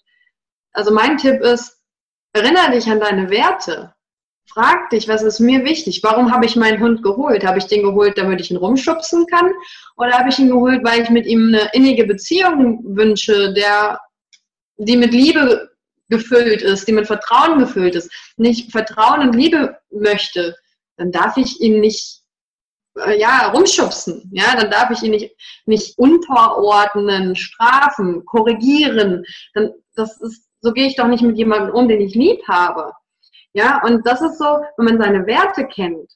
[0.73, 1.79] also mein Tipp ist,
[2.33, 3.95] erinnere dich an deine Werte.
[4.49, 6.03] Frag dich, was ist mir wichtig?
[6.03, 7.45] Warum habe ich meinen Hund geholt?
[7.45, 9.53] Habe ich den geholt, damit ich ihn rumschubsen kann?
[9.97, 13.99] Oder habe ich ihn geholt, weil ich mit ihm eine innige Beziehung wünsche, der,
[14.77, 15.71] die mit Liebe
[16.09, 20.55] gefüllt ist, die mit Vertrauen gefüllt ist, nicht Vertrauen und Liebe möchte,
[20.97, 22.23] dann darf ich ihn nicht
[22.99, 24.31] äh, ja, rumschubsen.
[24.33, 25.35] Ja, dann darf ich ihn nicht,
[25.67, 29.25] nicht unterordnen, strafen, korrigieren.
[29.55, 32.93] Dann, das ist, so gehe ich doch nicht mit jemandem um, den ich lieb habe.
[33.53, 36.11] Ja, und das ist so, wenn man seine Werte kennt,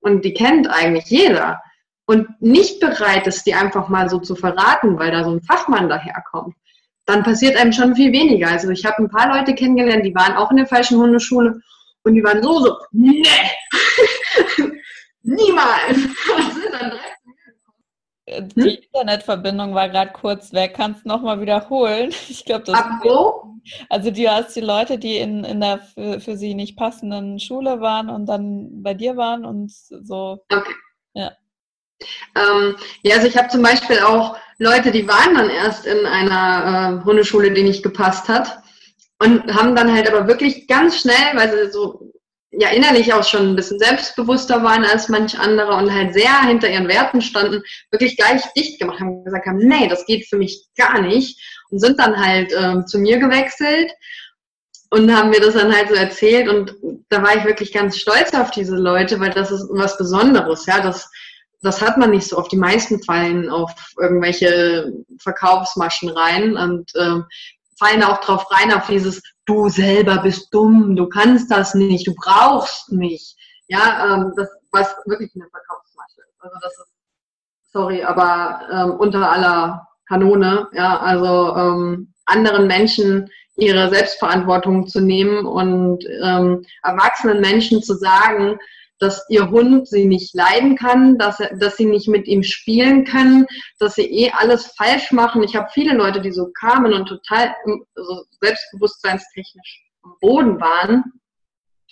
[0.00, 1.60] und die kennt eigentlich jeder,
[2.06, 5.90] und nicht bereit ist, die einfach mal so zu verraten, weil da so ein Fachmann
[5.90, 6.54] daherkommt,
[7.04, 8.48] dann passiert einem schon viel weniger.
[8.48, 11.60] Also ich habe ein paar Leute kennengelernt, die waren auch in der falschen Hundeschule
[12.04, 13.22] und die waren so, so, nee,
[15.22, 15.98] niemals.
[18.26, 18.78] Äh, die hm?
[18.92, 20.74] Internetverbindung war gerade kurz weg.
[20.76, 22.12] Kannst du nochmal wiederholen?
[22.28, 22.78] Ich glaube, das.
[23.02, 23.54] Wo?
[23.90, 27.80] Also du hast die Leute, die in, in der für, für sie nicht passenden Schule
[27.80, 30.42] waren und dann bei dir waren und so.
[30.50, 30.74] Okay.
[31.14, 31.32] Ja.
[32.34, 37.00] Ähm, ja, also ich habe zum Beispiel auch Leute, die waren dann erst in einer
[37.00, 38.62] äh, Hundeschule, die nicht gepasst hat
[39.20, 42.12] und haben dann halt aber wirklich ganz schnell, weil sie so
[42.50, 46.68] ja innerlich auch schon ein bisschen selbstbewusster waren als manch andere und halt sehr hinter
[46.68, 50.66] ihren Werten standen, wirklich gleich dicht gemacht haben, gesagt haben, nee, das geht für mich
[50.76, 51.38] gar nicht.
[51.70, 53.92] Und sind dann halt ähm, zu mir gewechselt
[54.90, 56.48] und haben mir das dann halt so erzählt.
[56.48, 56.74] Und
[57.10, 60.80] da war ich wirklich ganz stolz auf diese Leute, weil das ist was Besonderes, ja,
[60.80, 61.10] das
[61.60, 62.52] das hat man nicht so oft.
[62.52, 66.56] Die meisten fallen auf irgendwelche Verkaufsmaschen rein.
[66.56, 67.20] Und äh,
[67.78, 72.14] fallen auch drauf rein, auf dieses Du selber bist dumm, du kannst das nicht, du
[72.14, 73.34] brauchst mich.
[73.68, 76.40] Ja, ähm, das was wirklich eine Verkaufsmasche ist.
[76.40, 76.92] Also das ist,
[77.72, 85.46] sorry, aber ähm, unter aller Kanone, ja, also ähm, anderen Menschen ihre Selbstverantwortung zu nehmen
[85.46, 88.58] und ähm, erwachsenen Menschen zu sagen,
[88.98, 93.04] dass ihr Hund sie nicht leiden kann, dass, er, dass sie nicht mit ihm spielen
[93.04, 93.46] können,
[93.78, 95.42] dass sie eh alles falsch machen.
[95.42, 97.54] Ich habe viele Leute, die so kamen und total
[97.94, 101.04] also selbstbewusstseinstechnisch am Boden waren.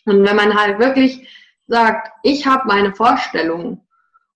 [0.05, 1.29] Und wenn man halt wirklich
[1.67, 3.81] sagt, ich habe meine Vorstellungen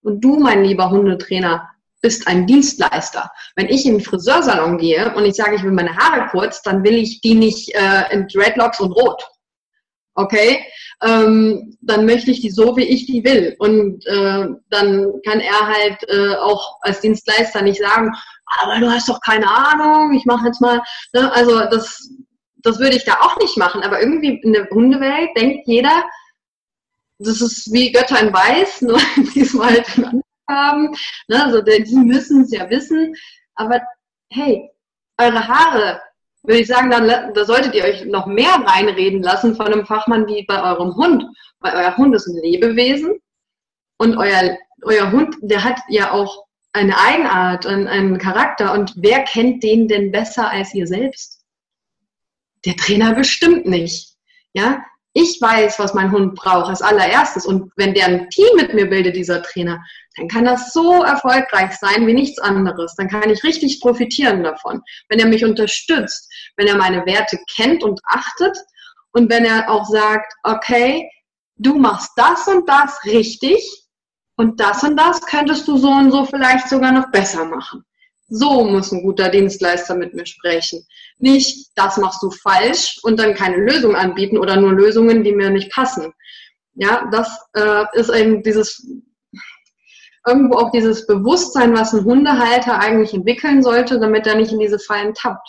[0.03, 1.69] und du, mein lieber Hundetrainer,
[2.01, 3.31] bist ein Dienstleister.
[3.57, 6.83] Wenn ich in den Friseursalon gehe und ich sage, ich will meine Haare kurz, dann
[6.83, 9.23] will ich die nicht äh, in Dreadlocks und rot.
[10.15, 10.65] Okay?
[11.03, 13.57] Ähm, dann möchte ich die so, wie ich die will.
[13.59, 18.13] Und äh, dann kann er halt äh, auch als Dienstleister nicht sagen,
[18.59, 20.83] aber du hast doch keine Ahnung, ich mache jetzt mal.
[21.13, 21.33] Ne?
[21.33, 22.11] Also das,
[22.63, 23.83] das würde ich da auch nicht machen.
[23.83, 26.05] Aber irgendwie in der Hundewelt denkt jeder,
[27.19, 28.99] das ist wie Götter in Weiß, nur
[29.35, 29.87] diesmal halt
[30.49, 30.95] haben.
[31.29, 31.45] Ne?
[31.45, 33.15] Also die müssen es ja wissen.
[33.55, 33.81] Aber
[34.33, 34.71] hey,
[35.19, 36.01] eure Haare
[36.43, 40.27] würde ich sagen, dann, da solltet ihr euch noch mehr reinreden lassen von einem Fachmann
[40.27, 41.25] wie bei eurem Hund.
[41.61, 43.21] Weil euer Hund ist ein Lebewesen
[43.99, 48.73] und euer, euer Hund, der hat ja auch eine Eigenart und einen Charakter.
[48.73, 51.45] Und wer kennt den denn besser als ihr selbst?
[52.65, 54.17] Der Trainer bestimmt nicht.
[54.53, 57.45] Ja, ich weiß, was mein Hund braucht als allererstes.
[57.45, 59.83] Und wenn der ein Team mit mir bildet, dieser Trainer,
[60.17, 62.95] dann kann das so erfolgreich sein wie nichts anderes.
[62.97, 64.83] Dann kann ich richtig profitieren davon.
[65.09, 68.57] Wenn er mich unterstützt, wenn er meine Werte kennt und achtet
[69.13, 71.11] und wenn er auch sagt, okay,
[71.57, 73.61] du machst das und das richtig
[74.37, 77.85] und das und das könntest du so und so vielleicht sogar noch besser machen.
[78.31, 80.87] So muss ein guter Dienstleister mit mir sprechen.
[81.19, 85.51] Nicht, das machst du falsch und dann keine Lösung anbieten oder nur Lösungen, die mir
[85.51, 86.13] nicht passen.
[86.75, 88.87] Ja, das äh, ist eben dieses,
[90.27, 94.79] irgendwo auch dieses Bewusstsein, was ein Hundehalter eigentlich entwickeln sollte, damit er nicht in diese
[94.79, 95.49] Fallen tappt.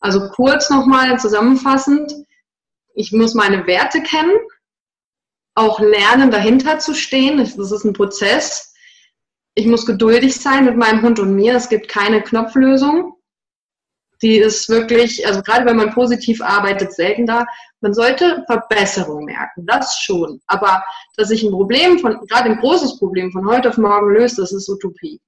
[0.00, 2.12] Also kurz nochmal zusammenfassend,
[2.94, 4.36] ich muss meine Werte kennen,
[5.54, 7.38] auch lernen, dahinter zu stehen.
[7.38, 8.67] Das ist ein Prozess.
[9.58, 11.56] Ich muss geduldig sein mit meinem Hund und mir.
[11.56, 13.14] Es gibt keine Knopflösung.
[14.22, 17.44] Die ist wirklich, also gerade wenn man positiv arbeitet, selten da.
[17.80, 20.40] Man sollte Verbesserung merken, das schon.
[20.46, 20.84] Aber
[21.16, 24.52] dass sich ein Problem von, gerade ein großes Problem von heute auf morgen löst, das
[24.52, 25.20] ist Utopie.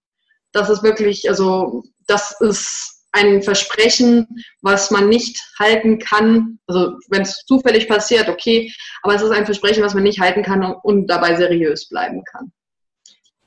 [0.52, 4.28] Das ist wirklich, also das ist ein Versprechen,
[4.62, 6.60] was man nicht halten kann.
[6.68, 10.44] Also wenn es zufällig passiert, okay, aber es ist ein Versprechen, was man nicht halten
[10.44, 12.52] kann und, und dabei seriös bleiben kann.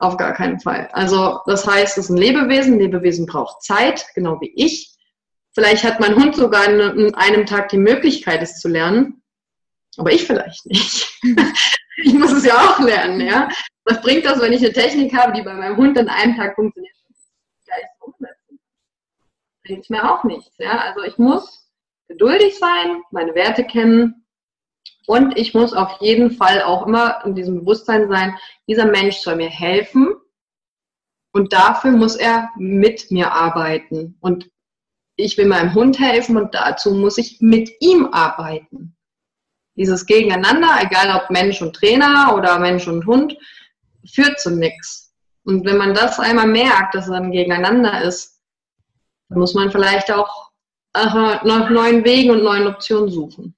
[0.04, 0.90] Auf gar keinen Fall.
[0.92, 2.74] Also das heißt, es ist ein Lebewesen.
[2.74, 4.94] Ein Lebewesen braucht Zeit, genau wie ich.
[5.54, 9.24] Vielleicht hat mein Hund sogar in einem Tag die Möglichkeit, es zu lernen,
[9.96, 11.08] aber ich vielleicht nicht.
[12.04, 13.48] ich muss es ja auch lernen, ja.
[13.86, 16.56] Was bringt das, wenn ich eine Technik habe, die bei meinem Hund in einem Tag
[16.56, 16.94] funktioniert?
[19.64, 20.54] Bringt mir auch nichts.
[20.58, 20.80] Ja?
[20.80, 21.66] Also ich muss
[22.10, 24.23] geduldig sein, meine Werte kennen
[25.06, 28.38] und ich muss auf jeden Fall auch immer in diesem Bewusstsein sein,
[28.68, 30.16] dieser Mensch soll mir helfen
[31.34, 34.18] und dafür muss er mit mir arbeiten.
[34.22, 34.50] Und
[35.16, 38.96] ich will meinem Hund helfen und dazu muss ich mit ihm arbeiten.
[39.76, 43.38] Dieses Gegeneinander, egal ob Mensch und Trainer oder Mensch und Hund,
[44.06, 45.14] führt zu nichts.
[45.44, 48.40] Und wenn man das einmal merkt, dass es ein Gegeneinander ist,
[49.30, 50.52] da muss man vielleicht auch
[50.94, 53.56] nach neuen Wegen und neuen Optionen suchen.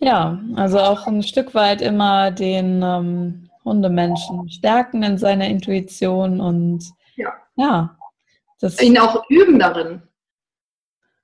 [0.00, 6.84] Ja, also auch ein Stück weit immer den ähm, Hundemenschen stärken in seiner Intuition und
[7.16, 7.96] ja, ja
[8.60, 10.02] das ihn auch üben darin.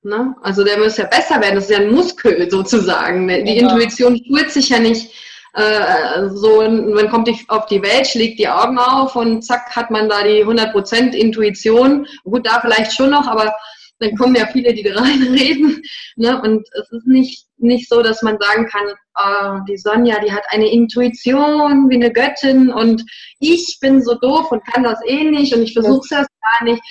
[0.03, 0.37] Ne?
[0.43, 3.27] Also der muss ja besser werden, das ist ja ein Muskel sozusagen.
[3.29, 3.73] Die genau.
[3.73, 5.11] Intuition spürt sich ja nicht
[5.55, 10.09] äh, so, man kommt auf die Welt, schlägt die Augen auf und zack hat man
[10.09, 12.07] da die 100% Intuition.
[12.25, 13.55] Gut, da vielleicht schon noch, aber
[13.99, 15.83] dann kommen ja viele, die da reinreden.
[16.17, 16.41] Ne?
[16.43, 20.45] Und es ist nicht, nicht so, dass man sagen kann, äh, die Sonja, die hat
[20.51, 23.05] eine Intuition wie eine Göttin und
[23.41, 26.65] ich bin so doof und kann das eh nicht und ich versuche es erst gar
[26.65, 26.83] nicht.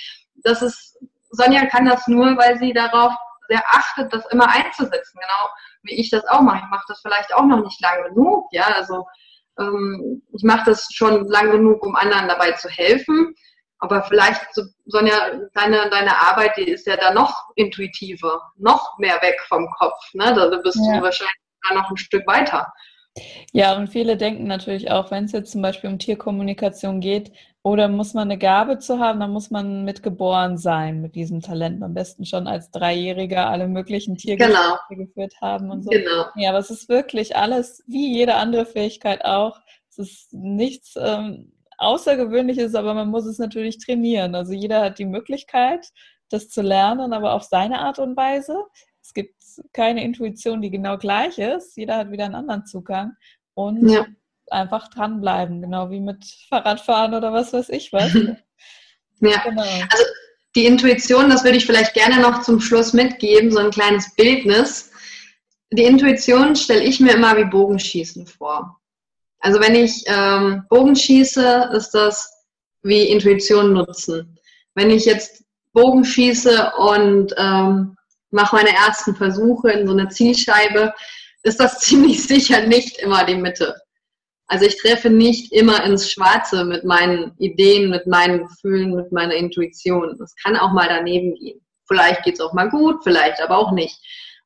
[0.42, 0.98] Das ist,
[1.30, 3.14] Sonja kann das nur, weil sie darauf
[3.48, 5.18] sehr achtet, das immer einzusetzen.
[5.20, 5.50] Genau
[5.86, 6.62] wie ich das auch mache.
[6.64, 9.06] Ich mache das vielleicht auch noch nicht lang genug, ja, also
[9.58, 13.34] ähm, ich mache das schon lang genug, um anderen dabei zu helfen.
[13.78, 14.40] Aber vielleicht,
[14.86, 20.14] Sonja, deine, deine Arbeit, die ist ja da noch intuitiver, noch mehr weg vom Kopf.
[20.14, 20.32] Ne?
[20.34, 20.96] Da bist ja.
[20.96, 21.32] du wahrscheinlich
[21.74, 22.72] noch ein Stück weiter.
[23.52, 27.32] Ja, und viele denken natürlich auch, wenn es jetzt zum Beispiel um Tierkommunikation geht,
[27.66, 31.82] oder muss man eine Gabe zu haben, dann muss man mitgeboren sein mit diesem Talent.
[31.82, 35.04] Am besten schon als Dreijähriger alle möglichen Tiergespräche genau.
[35.04, 35.90] geführt haben und so.
[35.90, 36.26] Genau.
[36.36, 39.58] Ja, aber es ist wirklich alles, wie jede andere Fähigkeit auch.
[39.90, 44.34] Es ist nichts ähm, Außergewöhnliches, aber man muss es natürlich trainieren.
[44.34, 45.86] Also jeder hat die Möglichkeit,
[46.30, 48.64] das zu lernen, aber auf seine Art und Weise.
[49.02, 49.34] Es gibt
[49.72, 51.76] keine Intuition, die genau gleich ist.
[51.76, 53.12] Jeder hat wieder einen anderen Zugang.
[53.54, 54.06] Und ja
[54.50, 58.12] einfach dranbleiben, genau wie mit Fahrradfahren oder was weiß ich was.
[59.20, 59.62] ja, genau.
[59.62, 60.04] also
[60.54, 64.90] die Intuition, das würde ich vielleicht gerne noch zum Schluss mitgeben, so ein kleines Bildnis.
[65.72, 68.75] Die Intuition stelle ich mir immer wie Bogenschießen vor.
[69.46, 72.44] Also wenn ich ähm, Bogenschieße, ist das
[72.82, 74.36] wie Intuition nutzen.
[74.74, 77.96] Wenn ich jetzt Bogenschieße und ähm,
[78.32, 80.92] mache meine ersten Versuche in so einer Zielscheibe,
[81.44, 83.76] ist das ziemlich sicher nicht immer die Mitte.
[84.48, 89.34] Also ich treffe nicht immer ins Schwarze mit meinen Ideen, mit meinen Gefühlen, mit meiner
[89.34, 90.20] Intuition.
[90.20, 91.64] Es kann auch mal daneben gehen.
[91.86, 93.96] Vielleicht geht es auch mal gut, vielleicht aber auch nicht.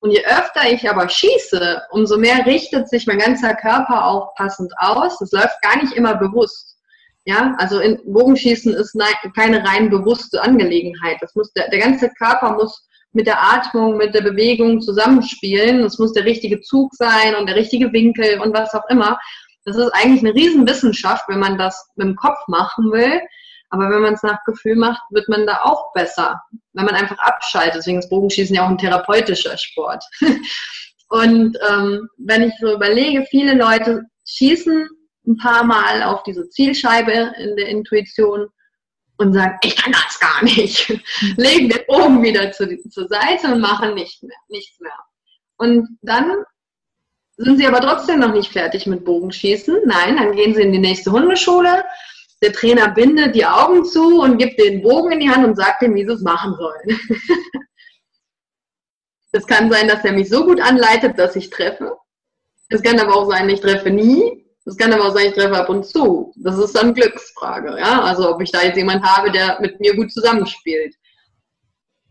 [0.01, 4.73] Und je öfter ich aber schieße, umso mehr richtet sich mein ganzer Körper auch passend
[4.79, 5.19] aus.
[5.19, 6.79] Das läuft gar nicht immer bewusst.
[7.27, 8.99] Ja, also in Bogenschießen ist
[9.37, 11.19] keine rein bewusste Angelegenheit.
[11.21, 15.85] Das muss der, der ganze Körper muss mit der Atmung, mit der Bewegung zusammenspielen.
[15.85, 19.19] Es muss der richtige Zug sein und der richtige Winkel und was auch immer.
[19.67, 23.21] Das ist eigentlich eine Riesenwissenschaft, wenn man das mit dem Kopf machen will.
[23.71, 26.43] Aber wenn man es nach Gefühl macht, wird man da auch besser.
[26.73, 27.77] Wenn man einfach abschaltet.
[27.77, 30.05] Deswegen ist Bogenschießen ja auch ein therapeutischer Sport.
[31.09, 34.89] Und ähm, wenn ich so überlege, viele Leute schießen
[35.27, 38.49] ein paar Mal auf diese Zielscheibe in der Intuition
[39.17, 40.89] und sagen, ich kann das gar nicht.
[41.37, 44.99] Legen den Bogen wieder zu, zur Seite und machen nicht mehr, nichts mehr.
[45.59, 46.45] Und dann
[47.37, 49.83] sind sie aber trotzdem noch nicht fertig mit Bogenschießen.
[49.85, 51.85] Nein, dann gehen sie in die nächste Hundeschule.
[52.43, 55.83] Der Trainer bindet die Augen zu und gibt den Bogen in die Hand und sagt
[55.83, 56.99] ihm, wie sie es machen sollen.
[59.33, 61.97] Es kann sein, dass er mich so gut anleitet, dass ich treffe.
[62.69, 64.45] Es kann aber auch sein, ich treffe nie.
[64.65, 66.33] Es kann aber auch sein, ich treffe ab und zu.
[66.37, 68.03] Das ist dann Glücksfrage, ja.
[68.03, 70.95] Also ob ich da jetzt jemand habe, der mit mir gut zusammenspielt.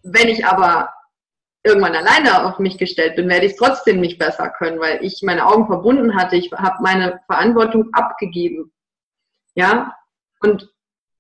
[0.04, 0.90] Wenn ich aber
[1.64, 5.22] irgendwann alleine auf mich gestellt bin, werde ich es trotzdem nicht besser können, weil ich
[5.22, 6.38] meine Augen verbunden hatte.
[6.38, 8.72] Ich habe meine Verantwortung abgegeben.
[9.56, 9.94] Ja,
[10.42, 10.70] und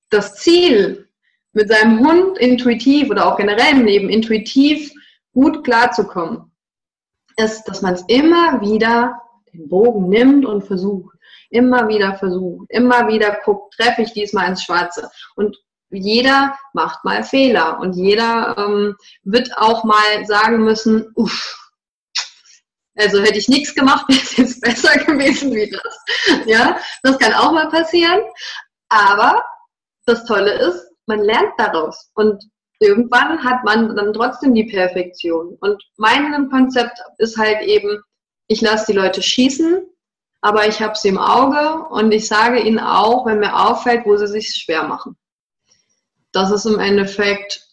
[0.09, 1.09] das Ziel,
[1.53, 4.91] mit seinem Hund intuitiv oder auch generell im Leben intuitiv
[5.34, 6.51] gut klarzukommen,
[7.38, 9.22] ist, dass man es immer wieder
[9.53, 11.15] den Bogen nimmt und versucht.
[11.49, 12.67] Immer wieder versucht.
[12.70, 15.09] Immer wieder guckt, treffe ich diesmal ins Schwarze.
[15.36, 15.57] Und
[15.89, 21.72] jeder macht mal Fehler und jeder ähm, wird auch mal sagen müssen, uff,
[22.95, 26.45] also hätte ich nichts gemacht, wäre es jetzt besser gewesen wie das.
[26.45, 28.22] Ja, das kann auch mal passieren.
[28.90, 29.44] Aber
[30.06, 32.44] das Tolle ist, man lernt daraus und
[32.80, 35.58] irgendwann hat man dann trotzdem die Perfektion.
[35.62, 38.02] Und mein Konzept ist halt eben,
[38.48, 39.86] ich lasse die Leute schießen,
[40.42, 44.16] aber ich habe sie im Auge und ich sage ihnen auch, wenn mir auffällt, wo
[44.18, 45.18] sie sich schwer machen
[46.32, 47.68] das ist im Endeffekt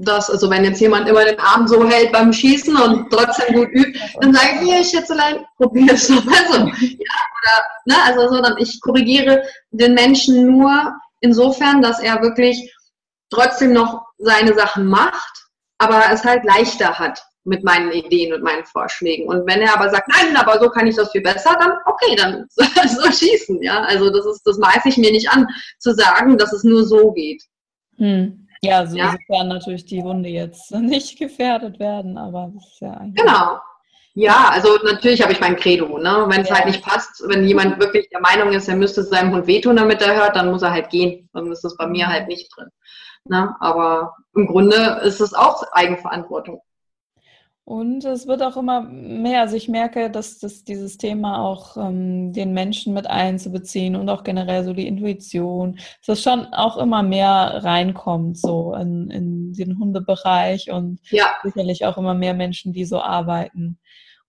[0.00, 3.68] das, also wenn jetzt jemand immer den Arm so hält beim Schießen und trotzdem gut
[3.72, 6.58] übt, dann sage ich, hier, Schätzelein, probier es doch mal so.
[6.58, 12.72] Ja, oder, ne, also so, ich korrigiere den Menschen nur insofern, dass er wirklich
[13.30, 18.64] trotzdem noch seine Sachen macht, aber es halt leichter hat mit meinen Ideen und meinen
[18.66, 19.26] Vorschlägen.
[19.26, 22.14] Und wenn er aber sagt, nein, aber so kann ich das viel besser, dann okay,
[22.14, 23.80] dann so schießen, ja.
[23.82, 25.46] Also das ist, das maße ich mir nicht an,
[25.78, 27.42] zu sagen, dass es nur so geht.
[27.96, 28.47] Hm.
[28.62, 29.12] Ja, so ja.
[29.12, 33.24] sofern natürlich die Hunde jetzt nicht gefährdet werden, aber das ist ja eigentlich.
[33.24, 33.58] Genau.
[34.14, 35.96] Ja, also natürlich habe ich mein Credo.
[35.98, 36.24] Ne?
[36.28, 36.56] Wenn es ja.
[36.56, 40.02] halt nicht passt, wenn jemand wirklich der Meinung ist, er müsste seinem Hund wehtun, damit
[40.02, 41.28] er hört, dann muss er halt gehen.
[41.32, 42.68] Dann ist das bei mir halt nicht drin.
[43.24, 43.54] Ne?
[43.60, 46.60] Aber im Grunde ist es auch Eigenverantwortung.
[47.68, 52.32] Und es wird auch immer mehr, also ich merke, dass, dass dieses Thema auch ähm,
[52.32, 57.02] den Menschen mit einzubeziehen und auch generell so die Intuition, dass das schon auch immer
[57.02, 61.26] mehr reinkommt, so in, in den Hundebereich und ja.
[61.42, 63.78] sicherlich auch immer mehr Menschen, die so arbeiten.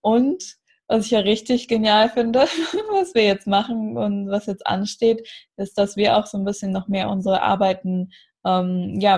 [0.02, 0.44] Und
[0.86, 2.40] was ich ja richtig genial finde,
[2.92, 5.26] was wir jetzt machen und was jetzt ansteht,
[5.56, 8.10] ist, dass wir auch so ein bisschen noch mehr unsere Arbeiten,
[8.44, 9.16] ähm, ja,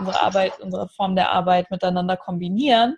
[0.00, 2.96] unsere Arbeit, unsere Form der Arbeit miteinander kombinieren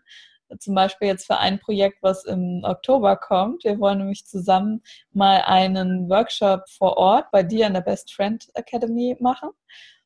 [0.58, 3.64] zum Beispiel jetzt für ein Projekt, was im Oktober kommt.
[3.64, 4.82] Wir wollen nämlich zusammen
[5.12, 9.50] mal einen Workshop vor Ort bei dir in der Best Friend Academy machen,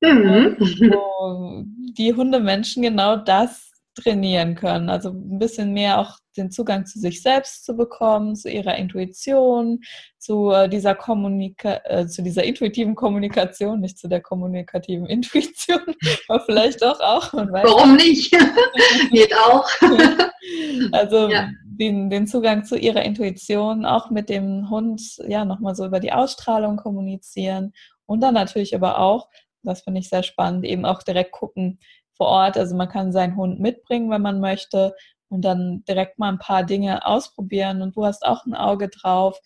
[0.01, 0.57] mhm.
[0.59, 4.89] wo die Hundemenschen genau das trainieren können.
[4.89, 9.81] Also ein bisschen mehr auch den Zugang zu sich selbst zu bekommen, zu ihrer Intuition,
[10.19, 15.81] zu äh, dieser Kommunika äh, zu dieser intuitiven Kommunikation, nicht zu der kommunikativen Intuition,
[16.29, 17.33] aber vielleicht doch auch.
[17.33, 18.31] Warum nicht?
[19.11, 19.69] Geht auch.
[20.93, 21.51] also ja.
[21.65, 26.13] den, den Zugang zu ihrer Intuition, auch mit dem Hund, ja, nochmal so über die
[26.13, 27.73] Ausstrahlung kommunizieren
[28.07, 29.29] und dann natürlich aber auch,
[29.63, 31.79] das finde ich sehr spannend, eben auch direkt gucken,
[32.23, 32.57] vor Ort.
[32.57, 34.95] Also man kann seinen Hund mitbringen, wenn man möchte
[35.33, 39.41] und dann direkt mal ein paar Dinge ausprobieren und du hast auch ein Auge drauf,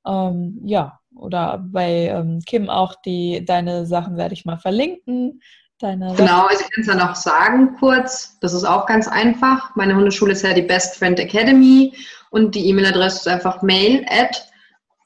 [0.05, 5.41] Ähm, ja, oder bei ähm, Kim auch die, deine Sachen werde ich mal verlinken.
[5.79, 8.37] Deine genau, also ich kann es ja noch sagen kurz.
[8.39, 9.75] Das ist auch ganz einfach.
[9.75, 11.93] Meine Hundeschule ist ja die Best Friend Academy
[12.29, 14.47] und die E-Mail-Adresse ist einfach mail at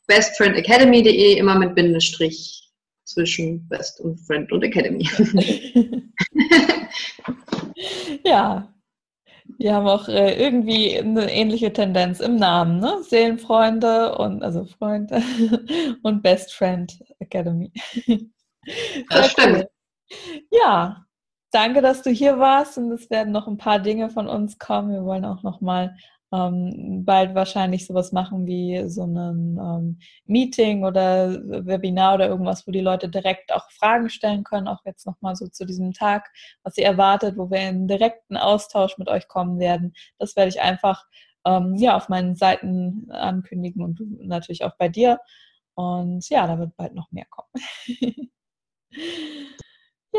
[0.07, 2.71] bestfriendacademy.de, immer mit Bindestrich
[3.05, 5.09] zwischen Best und Friend und Academy.
[8.25, 8.74] ja,
[9.65, 13.01] wir haben auch äh, irgendwie eine ähnliche Tendenz im Namen, ne?
[13.01, 15.23] Seelenfreunde und also Freunde
[16.03, 17.71] und Best Friend Academy.
[19.09, 19.65] das stimmt.
[19.65, 19.69] Cool.
[20.51, 21.07] Ja,
[21.49, 24.91] danke, dass du hier warst und es werden noch ein paar Dinge von uns kommen.
[24.91, 25.97] Wir wollen auch noch mal
[26.35, 31.29] ähm, bald wahrscheinlich sowas machen wie so ein ähm, Meeting oder
[31.65, 35.47] Webinar oder irgendwas, wo die Leute direkt auch Fragen stellen können, auch jetzt nochmal so
[35.47, 36.31] zu diesem Tag,
[36.63, 39.93] was ihr erwartet, wo wir in direkten Austausch mit euch kommen werden.
[40.17, 41.05] Das werde ich einfach
[41.45, 45.19] ähm, ja, auf meinen Seiten ankündigen und natürlich auch bei dir.
[45.75, 47.49] Und ja, da wird bald noch mehr kommen.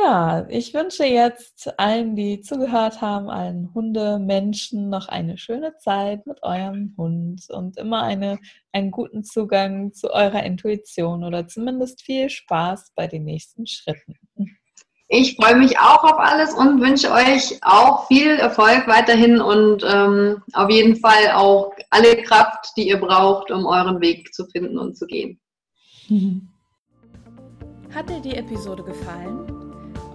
[0.04, 6.42] Ja, ich wünsche jetzt allen, die zugehört haben, allen Hundemenschen noch eine schöne Zeit mit
[6.42, 8.38] eurem Hund und immer eine,
[8.72, 14.16] einen guten Zugang zu eurer Intuition oder zumindest viel Spaß bei den nächsten Schritten.
[15.08, 20.42] Ich freue mich auch auf alles und wünsche euch auch viel Erfolg weiterhin und ähm,
[20.52, 24.98] auf jeden Fall auch alle Kraft, die ihr braucht, um euren Weg zu finden und
[24.98, 25.40] zu gehen.
[27.94, 29.65] Hat dir die Episode gefallen?